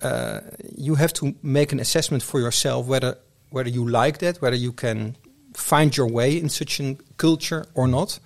Uh, 0.00 0.40
you 0.76 0.94
have 0.94 1.12
to 1.14 1.34
make 1.42 1.72
an 1.72 1.80
assessment 1.80 2.22
for 2.22 2.40
yourself 2.40 2.86
whether 2.86 3.16
whether 3.50 3.70
you 3.70 3.88
like 3.88 4.18
that, 4.18 4.40
whether 4.42 4.56
you 4.56 4.72
can 4.72 5.16
find 5.54 5.96
your 5.96 6.08
way 6.08 6.36
in 6.36 6.48
such 6.48 6.80
a 6.80 6.96
culture 7.16 7.66
or 7.74 7.86
not 7.86 8.18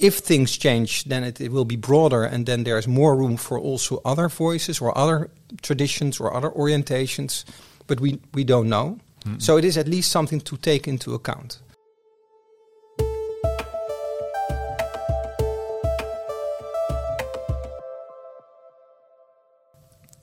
if 0.00 0.18
things 0.18 0.56
change, 0.56 1.04
then 1.04 1.22
it, 1.24 1.40
it, 1.40 1.52
will 1.52 1.66
be 1.66 1.76
broader, 1.76 2.24
and 2.24 2.46
then 2.46 2.64
there's 2.64 2.88
more 2.88 3.14
room 3.14 3.36
for 3.36 3.58
also 3.58 4.00
other 4.04 4.28
voices 4.28 4.80
or 4.80 4.96
other 4.96 5.30
traditions 5.62 6.18
or 6.18 6.34
other 6.34 6.50
orientations. 6.50 7.44
But 7.86 8.00
we, 8.00 8.18
we 8.32 8.44
don't 8.44 8.68
know. 8.68 8.98
Mm. 9.24 9.42
So 9.42 9.58
it 9.58 9.64
is 9.64 9.76
at 9.76 9.86
least 9.86 10.10
something 10.10 10.40
to 10.40 10.56
take 10.56 10.88
into 10.88 11.14
account. 11.14 11.60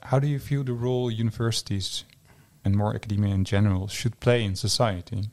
How 0.02 0.20
do 0.20 0.28
you 0.28 0.40
view 0.40 0.64
the 0.64 0.74
role 0.74 1.12
universities 1.12 2.06
and 2.64 2.76
more 2.76 2.96
academia 2.96 3.36
in 3.36 3.44
general 3.44 3.90
should 3.90 4.20
play 4.22 4.44
in 4.44 4.56
society? 4.56 5.30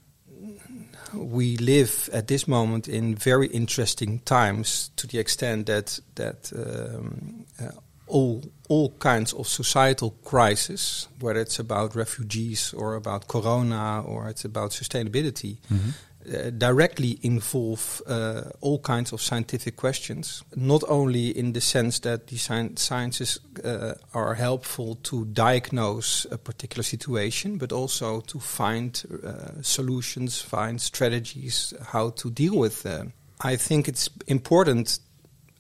We 1.16 1.57
live 1.57 2.09
at 2.12 2.27
this 2.27 2.46
moment 2.46 2.88
in 2.88 3.14
very 3.14 3.46
interesting 3.48 4.20
times 4.20 4.90
to 4.96 5.07
the 5.07 5.18
extent 5.18 5.66
that 5.66 6.00
that 6.14 6.53
um, 6.55 7.46
uh, 7.61 7.70
all 8.07 8.42
all 8.68 8.90
kinds 8.98 9.33
of 9.33 9.46
societal 9.46 10.11
crises, 10.24 11.09
whether 11.20 11.40
it's 11.40 11.59
about 11.59 11.94
refugees 11.94 12.72
or 12.74 12.94
about 12.94 13.29
corona 13.29 14.03
or 14.03 14.29
it's 14.29 14.44
about 14.44 14.72
sustainability, 14.72 15.57
mm 15.70 15.79
-hmm. 15.79 15.92
Uh, 16.27 16.49
directly 16.49 17.19
involve 17.21 18.01
uh, 18.07 18.45
all 18.63 18.79
kinds 18.79 19.13
of 19.13 19.21
scientific 19.21 19.77
questions, 19.77 20.43
not 20.57 20.83
only 20.89 21.29
in 21.29 21.53
the 21.53 21.61
sense 21.61 21.99
that 21.99 22.29
the 22.29 22.37
sciences 22.39 23.39
uh, 23.63 23.93
are 24.15 24.35
helpful 24.35 24.95
to 25.03 25.27
diagnose 25.27 26.27
a 26.31 26.39
particular 26.39 26.83
situation, 26.83 27.59
but 27.59 27.73
also 27.73 28.23
to 28.23 28.41
find 28.41 29.03
uh, 29.23 29.61
solutions, 29.61 30.41
find 30.41 30.81
strategies 30.81 31.75
how 31.93 32.09
to 32.09 32.31
deal 32.31 32.57
with 32.57 32.83
them. 32.85 33.13
I 33.43 33.57
think 33.57 33.87
it's 33.87 34.09
important 34.27 35.01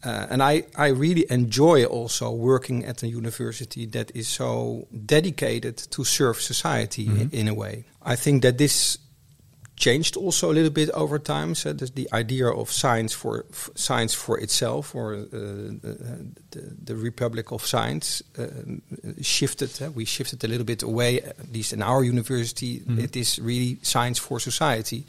uh, 0.04 0.26
and 0.30 0.42
I, 0.42 0.64
I 0.76 0.88
really 0.88 1.24
enjoy 1.30 1.84
also 1.84 2.30
working 2.30 2.84
at 2.84 3.02
a 3.02 3.08
university 3.08 3.86
that 3.86 4.14
is 4.14 4.28
so 4.28 4.86
dedicated 5.06 5.78
to 5.90 6.04
serve 6.04 6.40
society 6.40 7.06
mm 7.06 7.14
-hmm. 7.14 7.20
in, 7.20 7.30
in, 7.30 7.48
a 7.48 7.54
way. 7.54 7.84
I 8.06 8.16
think 8.16 8.42
that 8.42 8.56
this 8.56 8.98
changed 9.76 10.16
also 10.16 10.50
a 10.50 10.54
little 10.54 10.70
bit 10.70 10.90
over 10.90 11.18
time. 11.18 11.54
So 11.54 11.72
the 11.72 12.08
idea 12.12 12.48
of 12.48 12.70
science 12.70 13.12
for 13.12 13.44
science 13.74 14.14
for 14.14 14.38
itself, 14.38 14.94
or 14.94 15.14
uh, 15.14 15.18
the, 16.50 16.76
the, 16.84 16.96
Republic 16.96 17.50
of 17.52 17.66
Science, 17.66 18.22
uh, 18.38 18.46
shifted. 19.20 19.82
Uh, 19.82 19.90
we 19.90 20.04
shifted 20.04 20.44
a 20.44 20.48
little 20.48 20.64
bit 20.64 20.82
away. 20.82 21.20
At 21.20 21.52
least 21.52 21.72
in 21.72 21.82
our 21.82 22.04
university, 22.04 22.80
mm 22.80 22.94
it 23.04 23.16
is 23.16 23.38
really 23.38 23.78
science 23.82 24.18
for 24.18 24.40
society, 24.40 25.04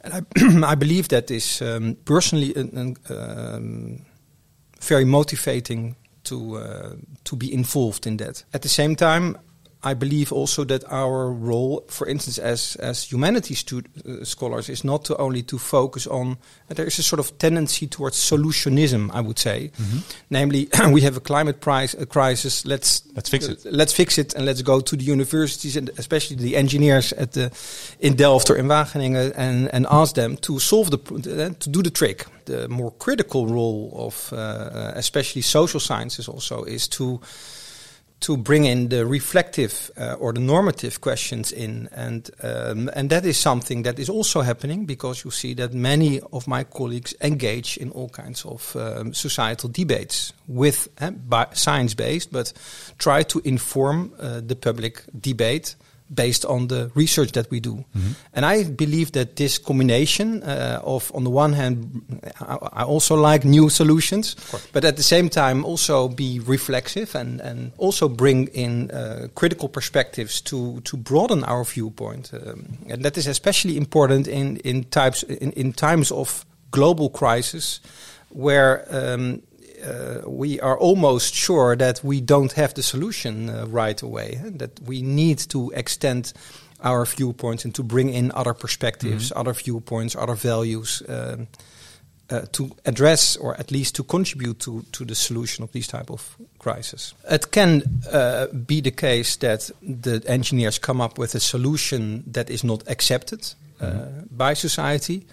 and 0.00 0.14
I, 0.14 0.70
I 0.72 0.74
believe 0.74 1.08
that 1.08 1.30
is 1.30 1.60
um, 1.60 1.96
personally 2.04 2.54
an, 2.54 2.96
um, 3.10 4.06
very 4.80 5.04
motivating 5.04 5.96
to 6.24 6.56
uh, 6.56 6.94
to 7.24 7.36
be 7.36 7.52
involved 7.52 8.06
in 8.06 8.16
that. 8.18 8.44
At 8.52 8.62
the 8.62 8.68
same 8.68 8.94
time, 8.94 9.36
I 9.90 9.94
believe 9.94 10.32
also 10.32 10.64
that 10.64 10.84
our 10.90 11.30
role, 11.30 11.84
for 11.88 12.08
instance, 12.08 12.38
as 12.38 12.76
as 12.76 13.12
humanities 13.12 13.64
uh, 13.72 14.24
scholars, 14.24 14.68
is 14.68 14.82
not 14.82 15.04
to 15.04 15.16
only 15.16 15.42
to 15.42 15.58
focus 15.58 16.06
on. 16.06 16.38
Uh, 16.68 16.74
there 16.74 16.86
is 16.86 16.98
a 16.98 17.02
sort 17.02 17.20
of 17.20 17.38
tendency 17.38 17.86
towards 17.86 18.16
solutionism, 18.16 19.10
I 19.14 19.20
would 19.20 19.38
say. 19.38 19.70
Mm 19.78 19.84
-hmm. 19.84 20.02
Namely, 20.28 20.68
we 20.94 21.02
have 21.02 21.16
a 21.16 21.20
climate 21.20 21.58
price, 21.58 21.98
a 21.98 22.06
crisis. 22.06 22.64
Let's 22.64 23.02
let's 23.14 23.30
fix 23.30 23.46
it. 23.48 23.64
Uh, 23.64 23.72
let's 23.76 23.92
fix 23.92 24.18
it, 24.18 24.34
and 24.36 24.44
let's 24.44 24.62
go 24.62 24.80
to 24.80 24.96
the 24.96 25.12
universities 25.12 25.76
and 25.76 25.90
especially 25.98 26.42
the 26.42 26.56
engineers 26.56 27.12
at 27.12 27.32
the 27.32 27.50
in 27.98 28.16
Delft 28.16 28.50
or 28.50 28.56
in 28.56 28.66
Wageningen, 28.66 29.32
and 29.36 29.72
and 29.72 29.86
ask 29.86 30.14
them 30.14 30.36
to 30.36 30.58
solve 30.58 30.90
the 30.90 30.98
uh, 31.14 31.54
to 31.58 31.70
do 31.70 31.80
the 31.80 31.90
trick. 31.90 32.26
The 32.44 32.68
more 32.68 32.92
critical 32.96 33.46
role 33.46 33.90
of 33.92 34.32
uh, 34.32 34.98
especially 34.98 35.42
social 35.42 35.80
sciences 35.80 36.28
also 36.28 36.64
is 36.64 36.88
to 36.88 37.20
to 38.20 38.36
bring 38.36 38.64
in 38.64 38.88
the 38.88 39.06
reflective 39.06 39.90
uh, 39.96 40.14
or 40.14 40.32
the 40.32 40.40
normative 40.40 41.00
questions 41.00 41.52
in, 41.52 41.88
and 41.92 42.30
um, 42.42 42.90
and 42.94 43.10
that 43.10 43.24
is 43.26 43.36
something 43.36 43.82
that 43.82 43.98
is 43.98 44.08
also 44.08 44.40
happening 44.40 44.86
because 44.86 45.24
you 45.24 45.30
see 45.30 45.54
that 45.54 45.74
many 45.74 46.20
of 46.32 46.48
my 46.48 46.64
colleagues 46.64 47.14
engage 47.20 47.76
in 47.76 47.90
all 47.90 48.08
kinds 48.08 48.44
of 48.44 48.74
um, 48.76 49.12
societal 49.12 49.68
debates 49.68 50.32
with 50.48 50.88
uh, 51.00 51.44
science 51.52 51.94
based, 51.94 52.32
but 52.32 52.52
try 52.98 53.22
to 53.22 53.40
inform 53.44 54.12
uh, 54.18 54.40
the 54.40 54.56
public 54.56 55.02
debate 55.20 55.76
based 56.14 56.44
on 56.44 56.68
the 56.68 56.90
research 56.94 57.32
that 57.32 57.50
we 57.50 57.60
do. 57.60 57.72
Mm 57.72 57.84
-hmm. 57.92 58.14
And 58.32 58.44
I 58.56 58.64
believe 58.70 59.10
that 59.10 59.36
this 59.36 59.60
combination 59.60 60.42
uh, 60.42 60.78
of, 60.82 61.10
on 61.12 61.24
the 61.24 61.30
one 61.30 61.56
hand, 61.56 62.02
I, 62.40 62.82
I 62.82 62.84
also 62.84 63.30
like 63.30 63.48
new 63.48 63.68
solutions, 63.68 64.36
but 64.72 64.84
at 64.84 64.96
the 64.96 65.02
same 65.02 65.28
time 65.28 65.64
also 65.64 66.08
be 66.08 66.40
reflexive 66.46 67.18
and, 67.18 67.40
and 67.40 67.72
also 67.76 68.08
bring 68.08 68.48
in 68.52 68.90
uh, 68.92 69.28
critical 69.34 69.68
perspectives 69.68 70.40
to, 70.42 70.80
to 70.82 70.96
broaden 70.96 71.44
our 71.44 71.64
viewpoint. 71.64 72.32
Um, 72.32 72.78
and 72.88 73.02
that 73.02 73.16
is 73.16 73.26
especially 73.26 73.76
important 73.76 74.26
in, 74.26 74.56
in, 74.56 74.84
types, 74.88 75.22
in, 75.22 75.52
in 75.52 75.72
times 75.72 76.10
of 76.10 76.44
global 76.70 77.10
crisis 77.10 77.80
where 78.28 78.84
um, 78.90 79.42
uh, 79.82 80.28
we 80.28 80.60
are 80.60 80.78
almost 80.78 81.34
sure 81.34 81.76
that 81.76 82.02
we 82.02 82.20
don't 82.20 82.52
have 82.52 82.74
the 82.74 82.82
solution 82.82 83.48
uh, 83.48 83.66
right 83.68 84.02
away. 84.02 84.40
And 84.42 84.58
that 84.58 84.80
we 84.80 85.02
need 85.02 85.38
to 85.48 85.70
extend 85.74 86.32
our 86.80 87.04
viewpoints 87.06 87.64
and 87.64 87.74
to 87.74 87.82
bring 87.82 88.10
in 88.10 88.32
other 88.34 88.54
perspectives, 88.54 89.24
mm 89.24 89.32
-hmm. 89.32 89.40
other 89.40 89.54
viewpoints, 89.54 90.14
other 90.14 90.36
values. 90.36 91.02
Um, 91.08 91.46
uh, 92.30 92.40
to 92.50 92.70
address 92.84 93.36
or 93.36 93.54
at 93.58 93.70
least 93.70 93.94
to 93.94 94.04
contribute 94.04 94.58
to, 94.58 94.84
to 94.90 95.04
the 95.04 95.14
solution 95.14 95.64
of 95.64 95.70
these 95.70 95.86
type 95.86 96.10
of 96.10 96.36
crisis. 96.58 97.14
It 97.30 97.50
can 97.50 97.82
uh, 98.12 98.46
be 98.66 98.80
the 98.80 98.90
case 98.90 99.36
that 99.36 99.70
the 99.80 100.22
engineers 100.26 100.78
come 100.78 101.04
up 101.04 101.18
with 101.18 101.34
a 101.34 101.40
solution 101.40 102.24
that 102.32 102.50
is 102.50 102.62
not 102.62 102.88
accepted 102.88 103.54
uh, 103.80 103.86
mm 103.86 103.92
-hmm. 103.92 104.26
by 104.30 104.54
society. 104.54 105.26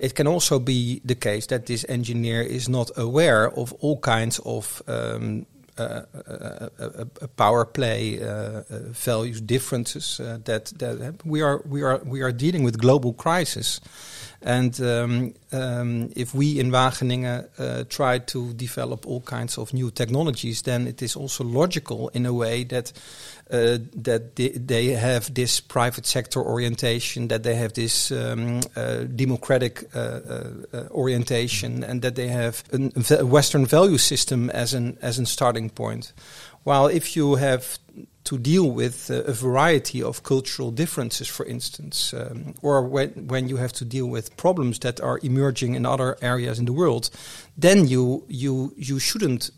It 0.00 0.14
can 0.14 0.26
also 0.26 0.58
be 0.58 1.02
the 1.04 1.14
case 1.14 1.46
that 1.46 1.66
this 1.66 1.84
engineer 1.88 2.40
is 2.40 2.68
not 2.68 2.90
aware 2.96 3.50
of 3.50 3.74
all 3.80 3.98
kinds 3.98 4.40
of 4.44 4.82
um, 4.88 5.44
uh, 5.78 6.02
a, 6.78 7.06
a, 7.22 7.28
power 7.28 7.64
play, 7.64 8.18
uh, 8.22 8.62
values 8.92 9.40
differences. 9.40 10.18
that 10.18 10.72
that 10.78 11.24
we 11.24 11.42
are 11.42 11.62
we 11.64 11.82
are 11.82 12.00
we 12.04 12.22
are 12.22 12.32
dealing 12.32 12.64
with 12.64 12.78
global 12.78 13.12
crisis. 13.12 13.80
And 14.42 14.80
um, 14.80 15.34
um, 15.52 16.10
if 16.16 16.34
we 16.34 16.58
in 16.58 16.70
Wageningen 16.70 17.48
uh, 17.58 17.84
try 17.88 18.18
to 18.18 18.54
develop 18.54 19.06
all 19.06 19.20
kinds 19.20 19.58
of 19.58 19.74
new 19.74 19.90
technologies, 19.90 20.62
then 20.62 20.86
it 20.86 21.02
is 21.02 21.14
also 21.14 21.44
logical 21.44 22.08
in 22.14 22.24
a 22.24 22.32
way 22.32 22.64
that 22.64 22.92
uh, 23.50 23.78
that 23.94 24.36
they, 24.36 24.86
have 24.94 25.34
this 25.34 25.58
private 25.58 26.06
sector 26.06 26.40
orientation, 26.40 27.26
that 27.28 27.42
they 27.42 27.56
have 27.56 27.72
this 27.72 28.12
um, 28.12 28.60
uh, 28.76 29.02
democratic 29.16 29.84
uh, 29.92 29.98
uh, 29.98 30.50
uh, 30.72 30.84
orientation, 30.92 31.82
and 31.82 32.00
that 32.02 32.14
they 32.14 32.28
have 32.28 32.62
a 33.10 33.26
Western 33.26 33.66
value 33.66 33.98
system 33.98 34.50
as 34.50 34.72
an 34.72 34.96
as 35.02 35.18
a 35.18 35.26
starting 35.26 35.68
point. 35.68 36.12
While 36.62 36.86
if 36.86 37.16
you 37.16 37.34
have 37.34 37.79
to 38.30 38.38
deal 38.38 38.70
with 38.70 39.10
uh, 39.10 39.24
a 39.24 39.32
variety 39.32 40.00
of 40.00 40.22
cultural 40.22 40.70
differences, 40.70 41.26
for 41.26 41.44
instance, 41.46 42.14
um, 42.14 42.54
or 42.62 42.80
when, 42.88 43.08
when 43.26 43.48
you 43.48 43.56
have 43.56 43.72
to 43.72 43.84
deal 43.84 44.06
with 44.06 44.36
problems 44.36 44.78
that 44.78 45.00
are 45.00 45.18
emerging 45.24 45.74
in 45.74 45.84
other 45.84 46.16
areas 46.22 46.60
in 46.60 46.64
the 46.64 46.72
world, 46.72 47.10
then 47.58 47.88
you 47.88 48.24
you 48.28 48.72
you 48.76 49.00
shouldn't 49.00 49.50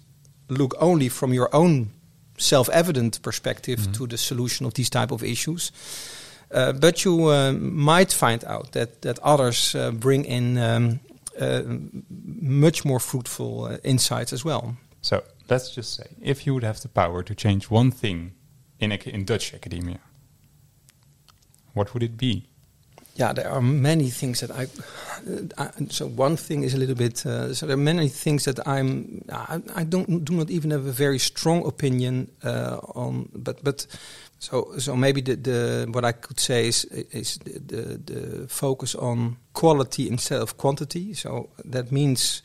look 0.49 0.75
only 0.79 1.11
from 1.11 1.35
your 1.35 1.51
own 1.53 1.91
self-evident 2.39 3.21
perspective 3.21 3.77
mm 3.79 3.85
-hmm. 3.85 3.97
to 3.99 4.07
the 4.07 4.17
solution 4.17 4.67
of 4.67 4.73
these 4.73 4.91
type 4.91 5.15
of 5.15 5.23
issues. 5.23 5.73
Uh, 6.55 6.73
but 6.73 7.03
you 7.03 7.31
uh, 7.31 7.53
might 7.61 8.15
find 8.15 8.45
out 8.45 8.73
that 8.73 8.89
that 9.01 9.19
others 9.23 9.75
uh, 9.75 9.91
bring 9.91 10.25
in 10.27 10.57
um, 10.59 11.01
uh, 11.41 11.61
much 12.41 12.85
more 12.85 13.01
fruitful 13.01 13.47
uh, 13.47 13.77
insights 13.83 14.33
as 14.33 14.43
well. 14.43 14.75
So 15.01 15.23
let's 15.49 15.77
just 15.77 15.95
say, 15.95 16.05
if 16.21 16.45
you 16.47 16.53
would 16.55 16.65
have 16.65 16.81
the 16.81 16.89
power 16.89 17.23
to 17.23 17.35
change 17.35 17.71
one 17.71 17.93
thing 17.93 18.33
in, 18.83 18.93
in 18.93 19.25
Dutch 19.25 19.55
academia, 19.55 20.01
what 21.75 21.95
would 21.95 22.03
it 22.03 22.17
be? 22.17 22.49
Yeah, 23.15 23.35
there 23.35 23.51
are 23.51 23.61
many 23.61 24.09
things 24.09 24.41
that 24.41 24.51
I. 24.51 24.69
Uh, 25.59 25.71
so 25.91 26.07
one 26.07 26.37
thing 26.37 26.63
is 26.63 26.73
a 26.73 26.79
little 26.79 26.95
bit. 26.95 27.27
Uh, 27.27 27.53
so 27.53 27.67
there 27.67 27.75
are 27.75 27.85
many 27.95 28.09
things 28.09 28.45
that 28.45 28.67
I'm. 28.67 29.23
I, 29.31 29.61
I, 29.75 29.85
don't 29.85 30.25
do 30.25 30.33
not 30.33 30.49
even 30.51 30.71
have 30.71 30.87
a 30.87 30.93
very 30.93 31.19
strong 31.19 31.67
opinion 31.67 32.31
uh, 32.43 32.79
on. 32.95 33.29
But 33.35 33.63
but 33.63 33.87
so 34.39 34.79
so 34.79 34.97
maybe 34.97 35.21
the, 35.21 35.37
the 35.37 35.87
what 35.91 36.07
I 36.07 36.13
could 36.13 36.41
say 36.41 36.69
is 36.69 36.85
is 36.85 37.39
the, 37.45 37.59
the, 37.59 38.13
the 38.13 38.49
focus 38.49 38.95
on 38.95 39.37
quality 39.53 40.09
instead 40.09 40.41
of 40.41 40.57
quantity. 40.57 41.13
So 41.13 41.51
that 41.71 41.93
means 41.93 42.43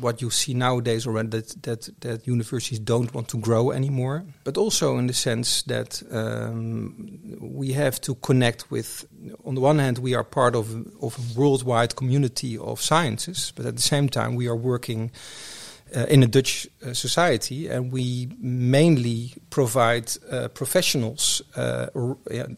what 0.00 0.20
you 0.20 0.30
see 0.30 0.54
nowadays 0.54 1.06
already 1.06 1.28
that, 1.28 1.62
that, 1.62 2.00
that 2.00 2.26
universities 2.26 2.78
don't 2.78 3.12
want 3.14 3.28
to 3.28 3.38
grow 3.38 3.70
anymore, 3.70 4.24
but 4.44 4.56
also 4.56 4.98
in 4.98 5.06
the 5.06 5.12
sense 5.12 5.62
that 5.62 6.02
um, 6.10 7.38
we 7.40 7.72
have 7.72 8.00
to 8.00 8.14
connect 8.16 8.70
with, 8.70 9.06
on 9.44 9.54
the 9.54 9.60
one 9.60 9.78
hand, 9.78 9.98
we 9.98 10.14
are 10.14 10.24
part 10.24 10.54
of, 10.54 10.70
of 11.02 11.18
a 11.18 11.38
worldwide 11.38 11.96
community 11.96 12.58
of 12.58 12.80
sciences, 12.80 13.52
but 13.56 13.66
at 13.66 13.76
the 13.76 13.82
same 13.82 14.08
time, 14.08 14.34
we 14.34 14.48
are 14.48 14.56
working 14.56 15.10
uh, 15.94 16.06
in 16.06 16.22
a 16.22 16.26
Dutch 16.26 16.66
uh, 16.84 16.92
society, 16.92 17.68
and 17.68 17.92
we 17.92 18.28
mainly 18.40 19.32
provide 19.50 20.10
uh, 20.30 20.48
professionals, 20.48 21.42
uh, 21.56 21.86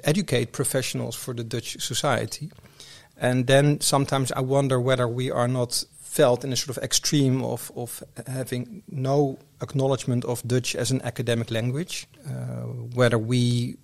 educate 0.04 0.52
professionals 0.52 1.14
for 1.14 1.34
the 1.34 1.44
Dutch 1.44 1.78
society. 1.80 2.50
And 3.18 3.46
then 3.46 3.80
sometimes 3.80 4.30
I 4.32 4.40
wonder 4.40 4.80
whether 4.80 5.08
we 5.08 5.30
are 5.30 5.48
not 5.48 5.84
felt 6.16 6.44
in 6.44 6.52
a 6.52 6.56
sort 6.56 6.76
of 6.76 6.82
extreme 6.82 7.44
of, 7.44 7.70
of 7.76 8.02
having 8.26 8.82
no 8.88 9.38
acknowledgement 9.60 10.24
of 10.24 10.42
Dutch 10.48 10.74
as 10.74 10.90
an 10.90 11.02
academic 11.02 11.50
language, 11.50 12.06
uh, 12.26 12.62
whether 12.94 13.18
we 13.18 13.76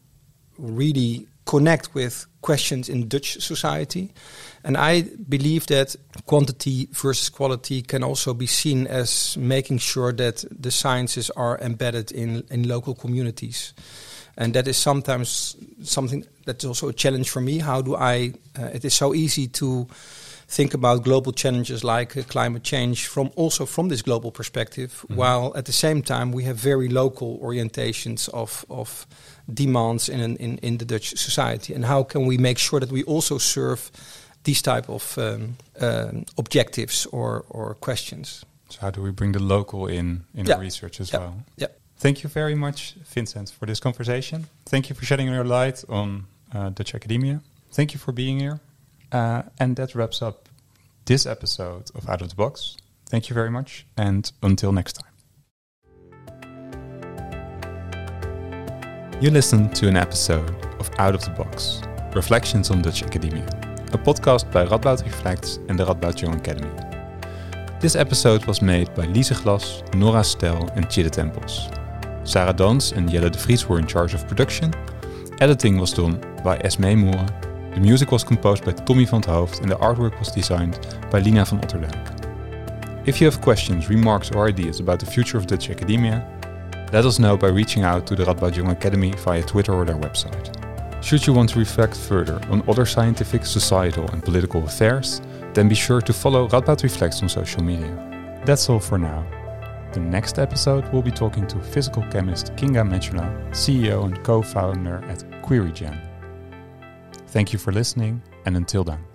really 0.59 1.27
connect 1.45 1.95
with 1.95 2.27
questions 2.41 2.89
in 2.89 3.09
Dutch 3.09 3.41
society. 3.41 4.11
And 4.65 4.77
I 4.77 5.03
believe 5.29 5.67
that 5.67 5.97
quantity 6.27 6.89
versus 6.93 7.29
quality 7.29 7.83
can 7.83 8.03
also 8.03 8.33
be 8.35 8.47
seen 8.47 8.87
as 8.87 9.37
making 9.37 9.79
sure 9.79 10.13
that 10.13 10.45
the 10.51 10.71
sciences 10.71 11.31
are 11.37 11.59
embedded 11.61 12.13
in, 12.13 12.45
in 12.51 12.69
local 12.69 12.95
communities. 12.95 13.75
And 14.39 14.55
that 14.55 14.67
is 14.67 14.79
sometimes 14.79 15.57
something 15.83 16.25
that's 16.47 16.65
also 16.65 16.89
a 16.89 16.93
challenge 16.95 17.29
for 17.29 17.43
me. 17.43 17.59
How 17.59 17.83
do 17.83 17.95
I? 17.95 18.33
Uh, 18.59 18.71
it 18.73 18.85
is 18.85 18.95
so 18.95 19.13
easy 19.15 19.49
to 19.49 19.87
think 20.53 20.75
about 20.75 21.03
global 21.03 21.33
challenges 21.33 21.83
like 21.83 22.17
uh, 22.17 22.23
climate 22.29 22.63
change 22.63 23.07
from 23.07 23.31
also 23.37 23.67
from 23.67 23.89
this 23.89 24.03
global 24.03 24.31
perspective, 24.31 24.91
mm-hmm. 24.91 25.17
while 25.17 25.53
at 25.57 25.65
the 25.65 25.73
same 25.73 26.03
time 26.03 26.31
we 26.33 26.45
have 26.45 26.57
very 26.57 26.89
local 26.89 27.39
orientations 27.39 28.29
of 28.29 28.65
of 28.69 29.07
demands 29.47 30.09
in, 30.09 30.37
in 30.37 30.59
in 30.59 30.79
the 30.79 30.85
Dutch 30.85 31.09
society, 31.17 31.75
and 31.75 31.85
how 31.85 32.05
can 32.05 32.27
we 32.27 32.39
make 32.39 32.59
sure 32.59 32.81
that 32.81 32.91
we 32.91 33.03
also 33.05 33.39
serve 33.39 33.91
these 34.43 34.63
type 34.63 34.93
of 34.93 35.17
um, 35.19 35.57
um, 35.81 36.25
objectives 36.37 37.07
or 37.11 37.45
or 37.49 37.75
questions? 37.75 38.45
So 38.69 38.81
how 38.81 38.91
do 38.91 39.03
we 39.03 39.11
bring 39.11 39.33
the 39.33 39.43
local 39.43 39.89
in 39.89 40.25
in 40.35 40.47
yeah. 40.47 40.61
research 40.61 41.01
as 41.01 41.11
yeah. 41.11 41.21
well? 41.21 41.35
Yeah. 41.57 41.71
Thank 41.97 42.23
you 42.23 42.31
very 42.31 42.55
much, 42.55 42.95
Vincent, 43.15 43.51
for 43.51 43.67
this 43.67 43.81
conversation. 43.81 44.47
Thank 44.65 44.89
you 44.89 44.97
for 44.97 45.05
shedding 45.05 45.33
your 45.33 45.45
light 45.45 45.85
on 45.89 46.25
uh, 46.55 46.71
Dutch 46.75 46.95
academia. 46.95 47.41
Thank 47.71 47.93
you 47.93 48.01
for 48.01 48.13
being 48.13 48.41
here. 48.41 48.59
Uh, 49.13 49.43
and 49.61 49.77
that 49.77 49.95
wraps 49.95 50.23
up 50.23 50.49
this 51.05 51.27
episode 51.27 51.91
of 51.95 52.09
Out 52.09 52.23
of 52.23 52.31
the 52.31 52.35
Box. 52.35 52.79
Thank 53.11 53.29
you 53.29 53.35
very 53.35 53.51
much, 53.51 53.87
and 53.97 54.33
until 54.43 54.73
next 54.73 54.95
time. 54.95 55.13
You 59.21 59.31
listened 59.31 59.77
to 59.77 59.89
an 59.89 59.97
episode 59.97 60.51
of 60.81 60.91
Out 60.99 61.15
of 61.15 61.23
the 61.25 61.31
Box 61.31 61.83
Reflections 62.15 62.71
on 62.71 62.81
Dutch 62.81 63.03
Academia, 63.03 63.47
a 63.93 63.99
podcast 63.99 64.51
by 64.51 64.65
Radboud 64.65 65.05
Reflects 65.05 65.59
and 65.69 65.79
the 65.79 65.85
Radboud 65.85 66.21
Young 66.23 66.37
Academy. 66.37 66.71
This 67.81 67.95
episode 67.97 68.47
was 68.47 68.63
made 68.63 68.95
by 68.95 69.05
Lise 69.07 69.39
Glas, 69.43 69.83
Nora 69.95 70.25
Stel, 70.25 70.69
and 70.75 70.87
Chide 70.87 71.11
Tempels. 71.11 71.69
Sarah 72.25 72.53
Dans 72.53 72.93
and 72.93 73.11
Jelle 73.11 73.29
de 73.29 73.39
Vries 73.39 73.69
were 73.69 73.79
in 73.79 73.87
charge 73.87 74.15
of 74.15 74.27
production. 74.27 74.73
Editing 75.41 75.79
was 75.79 75.93
done 75.93 76.19
by 76.43 76.57
Esme 76.59 76.95
Moore 76.97 77.27
the 77.75 77.81
music 77.81 78.13
was 78.13 78.25
composed 78.25 78.65
by 78.65 78.73
Tommy 78.73 79.07
van 79.07 79.23
't 79.23 79.31
Hoofd 79.31 79.61
and 79.63 79.71
the 79.71 79.77
artwork 79.77 80.19
was 80.19 80.31
designed 80.31 80.79
by 81.11 81.21
Lina 81.21 81.45
van 81.45 81.61
Otterdijk. 81.61 82.23
If 83.07 83.21
you 83.21 83.27
have 83.27 83.41
questions, 83.41 83.89
remarks 83.89 84.31
or 84.31 84.47
ideas 84.47 84.79
about 84.79 85.01
the 85.01 85.07
future 85.07 85.39
of 85.39 85.47
Dutch 85.47 85.71
academia, 85.71 86.23
let 86.93 87.07
us 87.07 87.19
know 87.19 87.37
by 87.37 87.49
reaching 87.49 87.83
out 87.85 88.07
to 88.07 88.15
the 88.15 88.25
Radboud 88.25 88.55
Young 88.55 88.69
Academy 88.69 89.13
via 89.25 89.43
Twitter 89.43 89.73
or 89.73 89.87
their 89.87 89.97
website. 89.97 90.53
Should 91.03 91.27
you 91.27 91.33
want 91.33 91.49
to 91.51 91.59
reflect 91.59 91.97
further 91.97 92.39
on 92.51 92.63
other 92.69 92.87
scientific, 92.87 93.47
societal 93.47 94.09
and 94.11 94.23
political 94.23 94.63
affairs, 94.65 95.23
then 95.55 95.69
be 95.69 95.75
sure 95.75 96.01
to 96.03 96.13
follow 96.13 96.49
Radboud 96.49 96.83
Reflects 96.83 97.23
on 97.23 97.29
social 97.29 97.63
media. 97.63 98.41
That's 98.45 98.69
all 98.69 98.81
for 98.81 98.99
now. 98.99 99.27
The 99.93 100.01
next 100.01 100.39
episode 100.39 100.87
we'll 100.93 101.03
be 101.03 101.11
talking 101.11 101.47
to 101.47 101.59
physical 101.59 102.03
chemist 102.11 102.55
Kinga 102.57 102.87
Mechula, 102.87 103.51
CEO 103.51 104.05
and 104.05 104.23
co-founder 104.23 105.03
at 105.09 105.21
QueryGen. 105.43 106.12
Thank 107.33 107.51
you 107.55 107.59
for 107.59 107.73
listening, 107.73 108.21
and 108.45 108.59
until 108.59 108.85
then. 108.85 109.12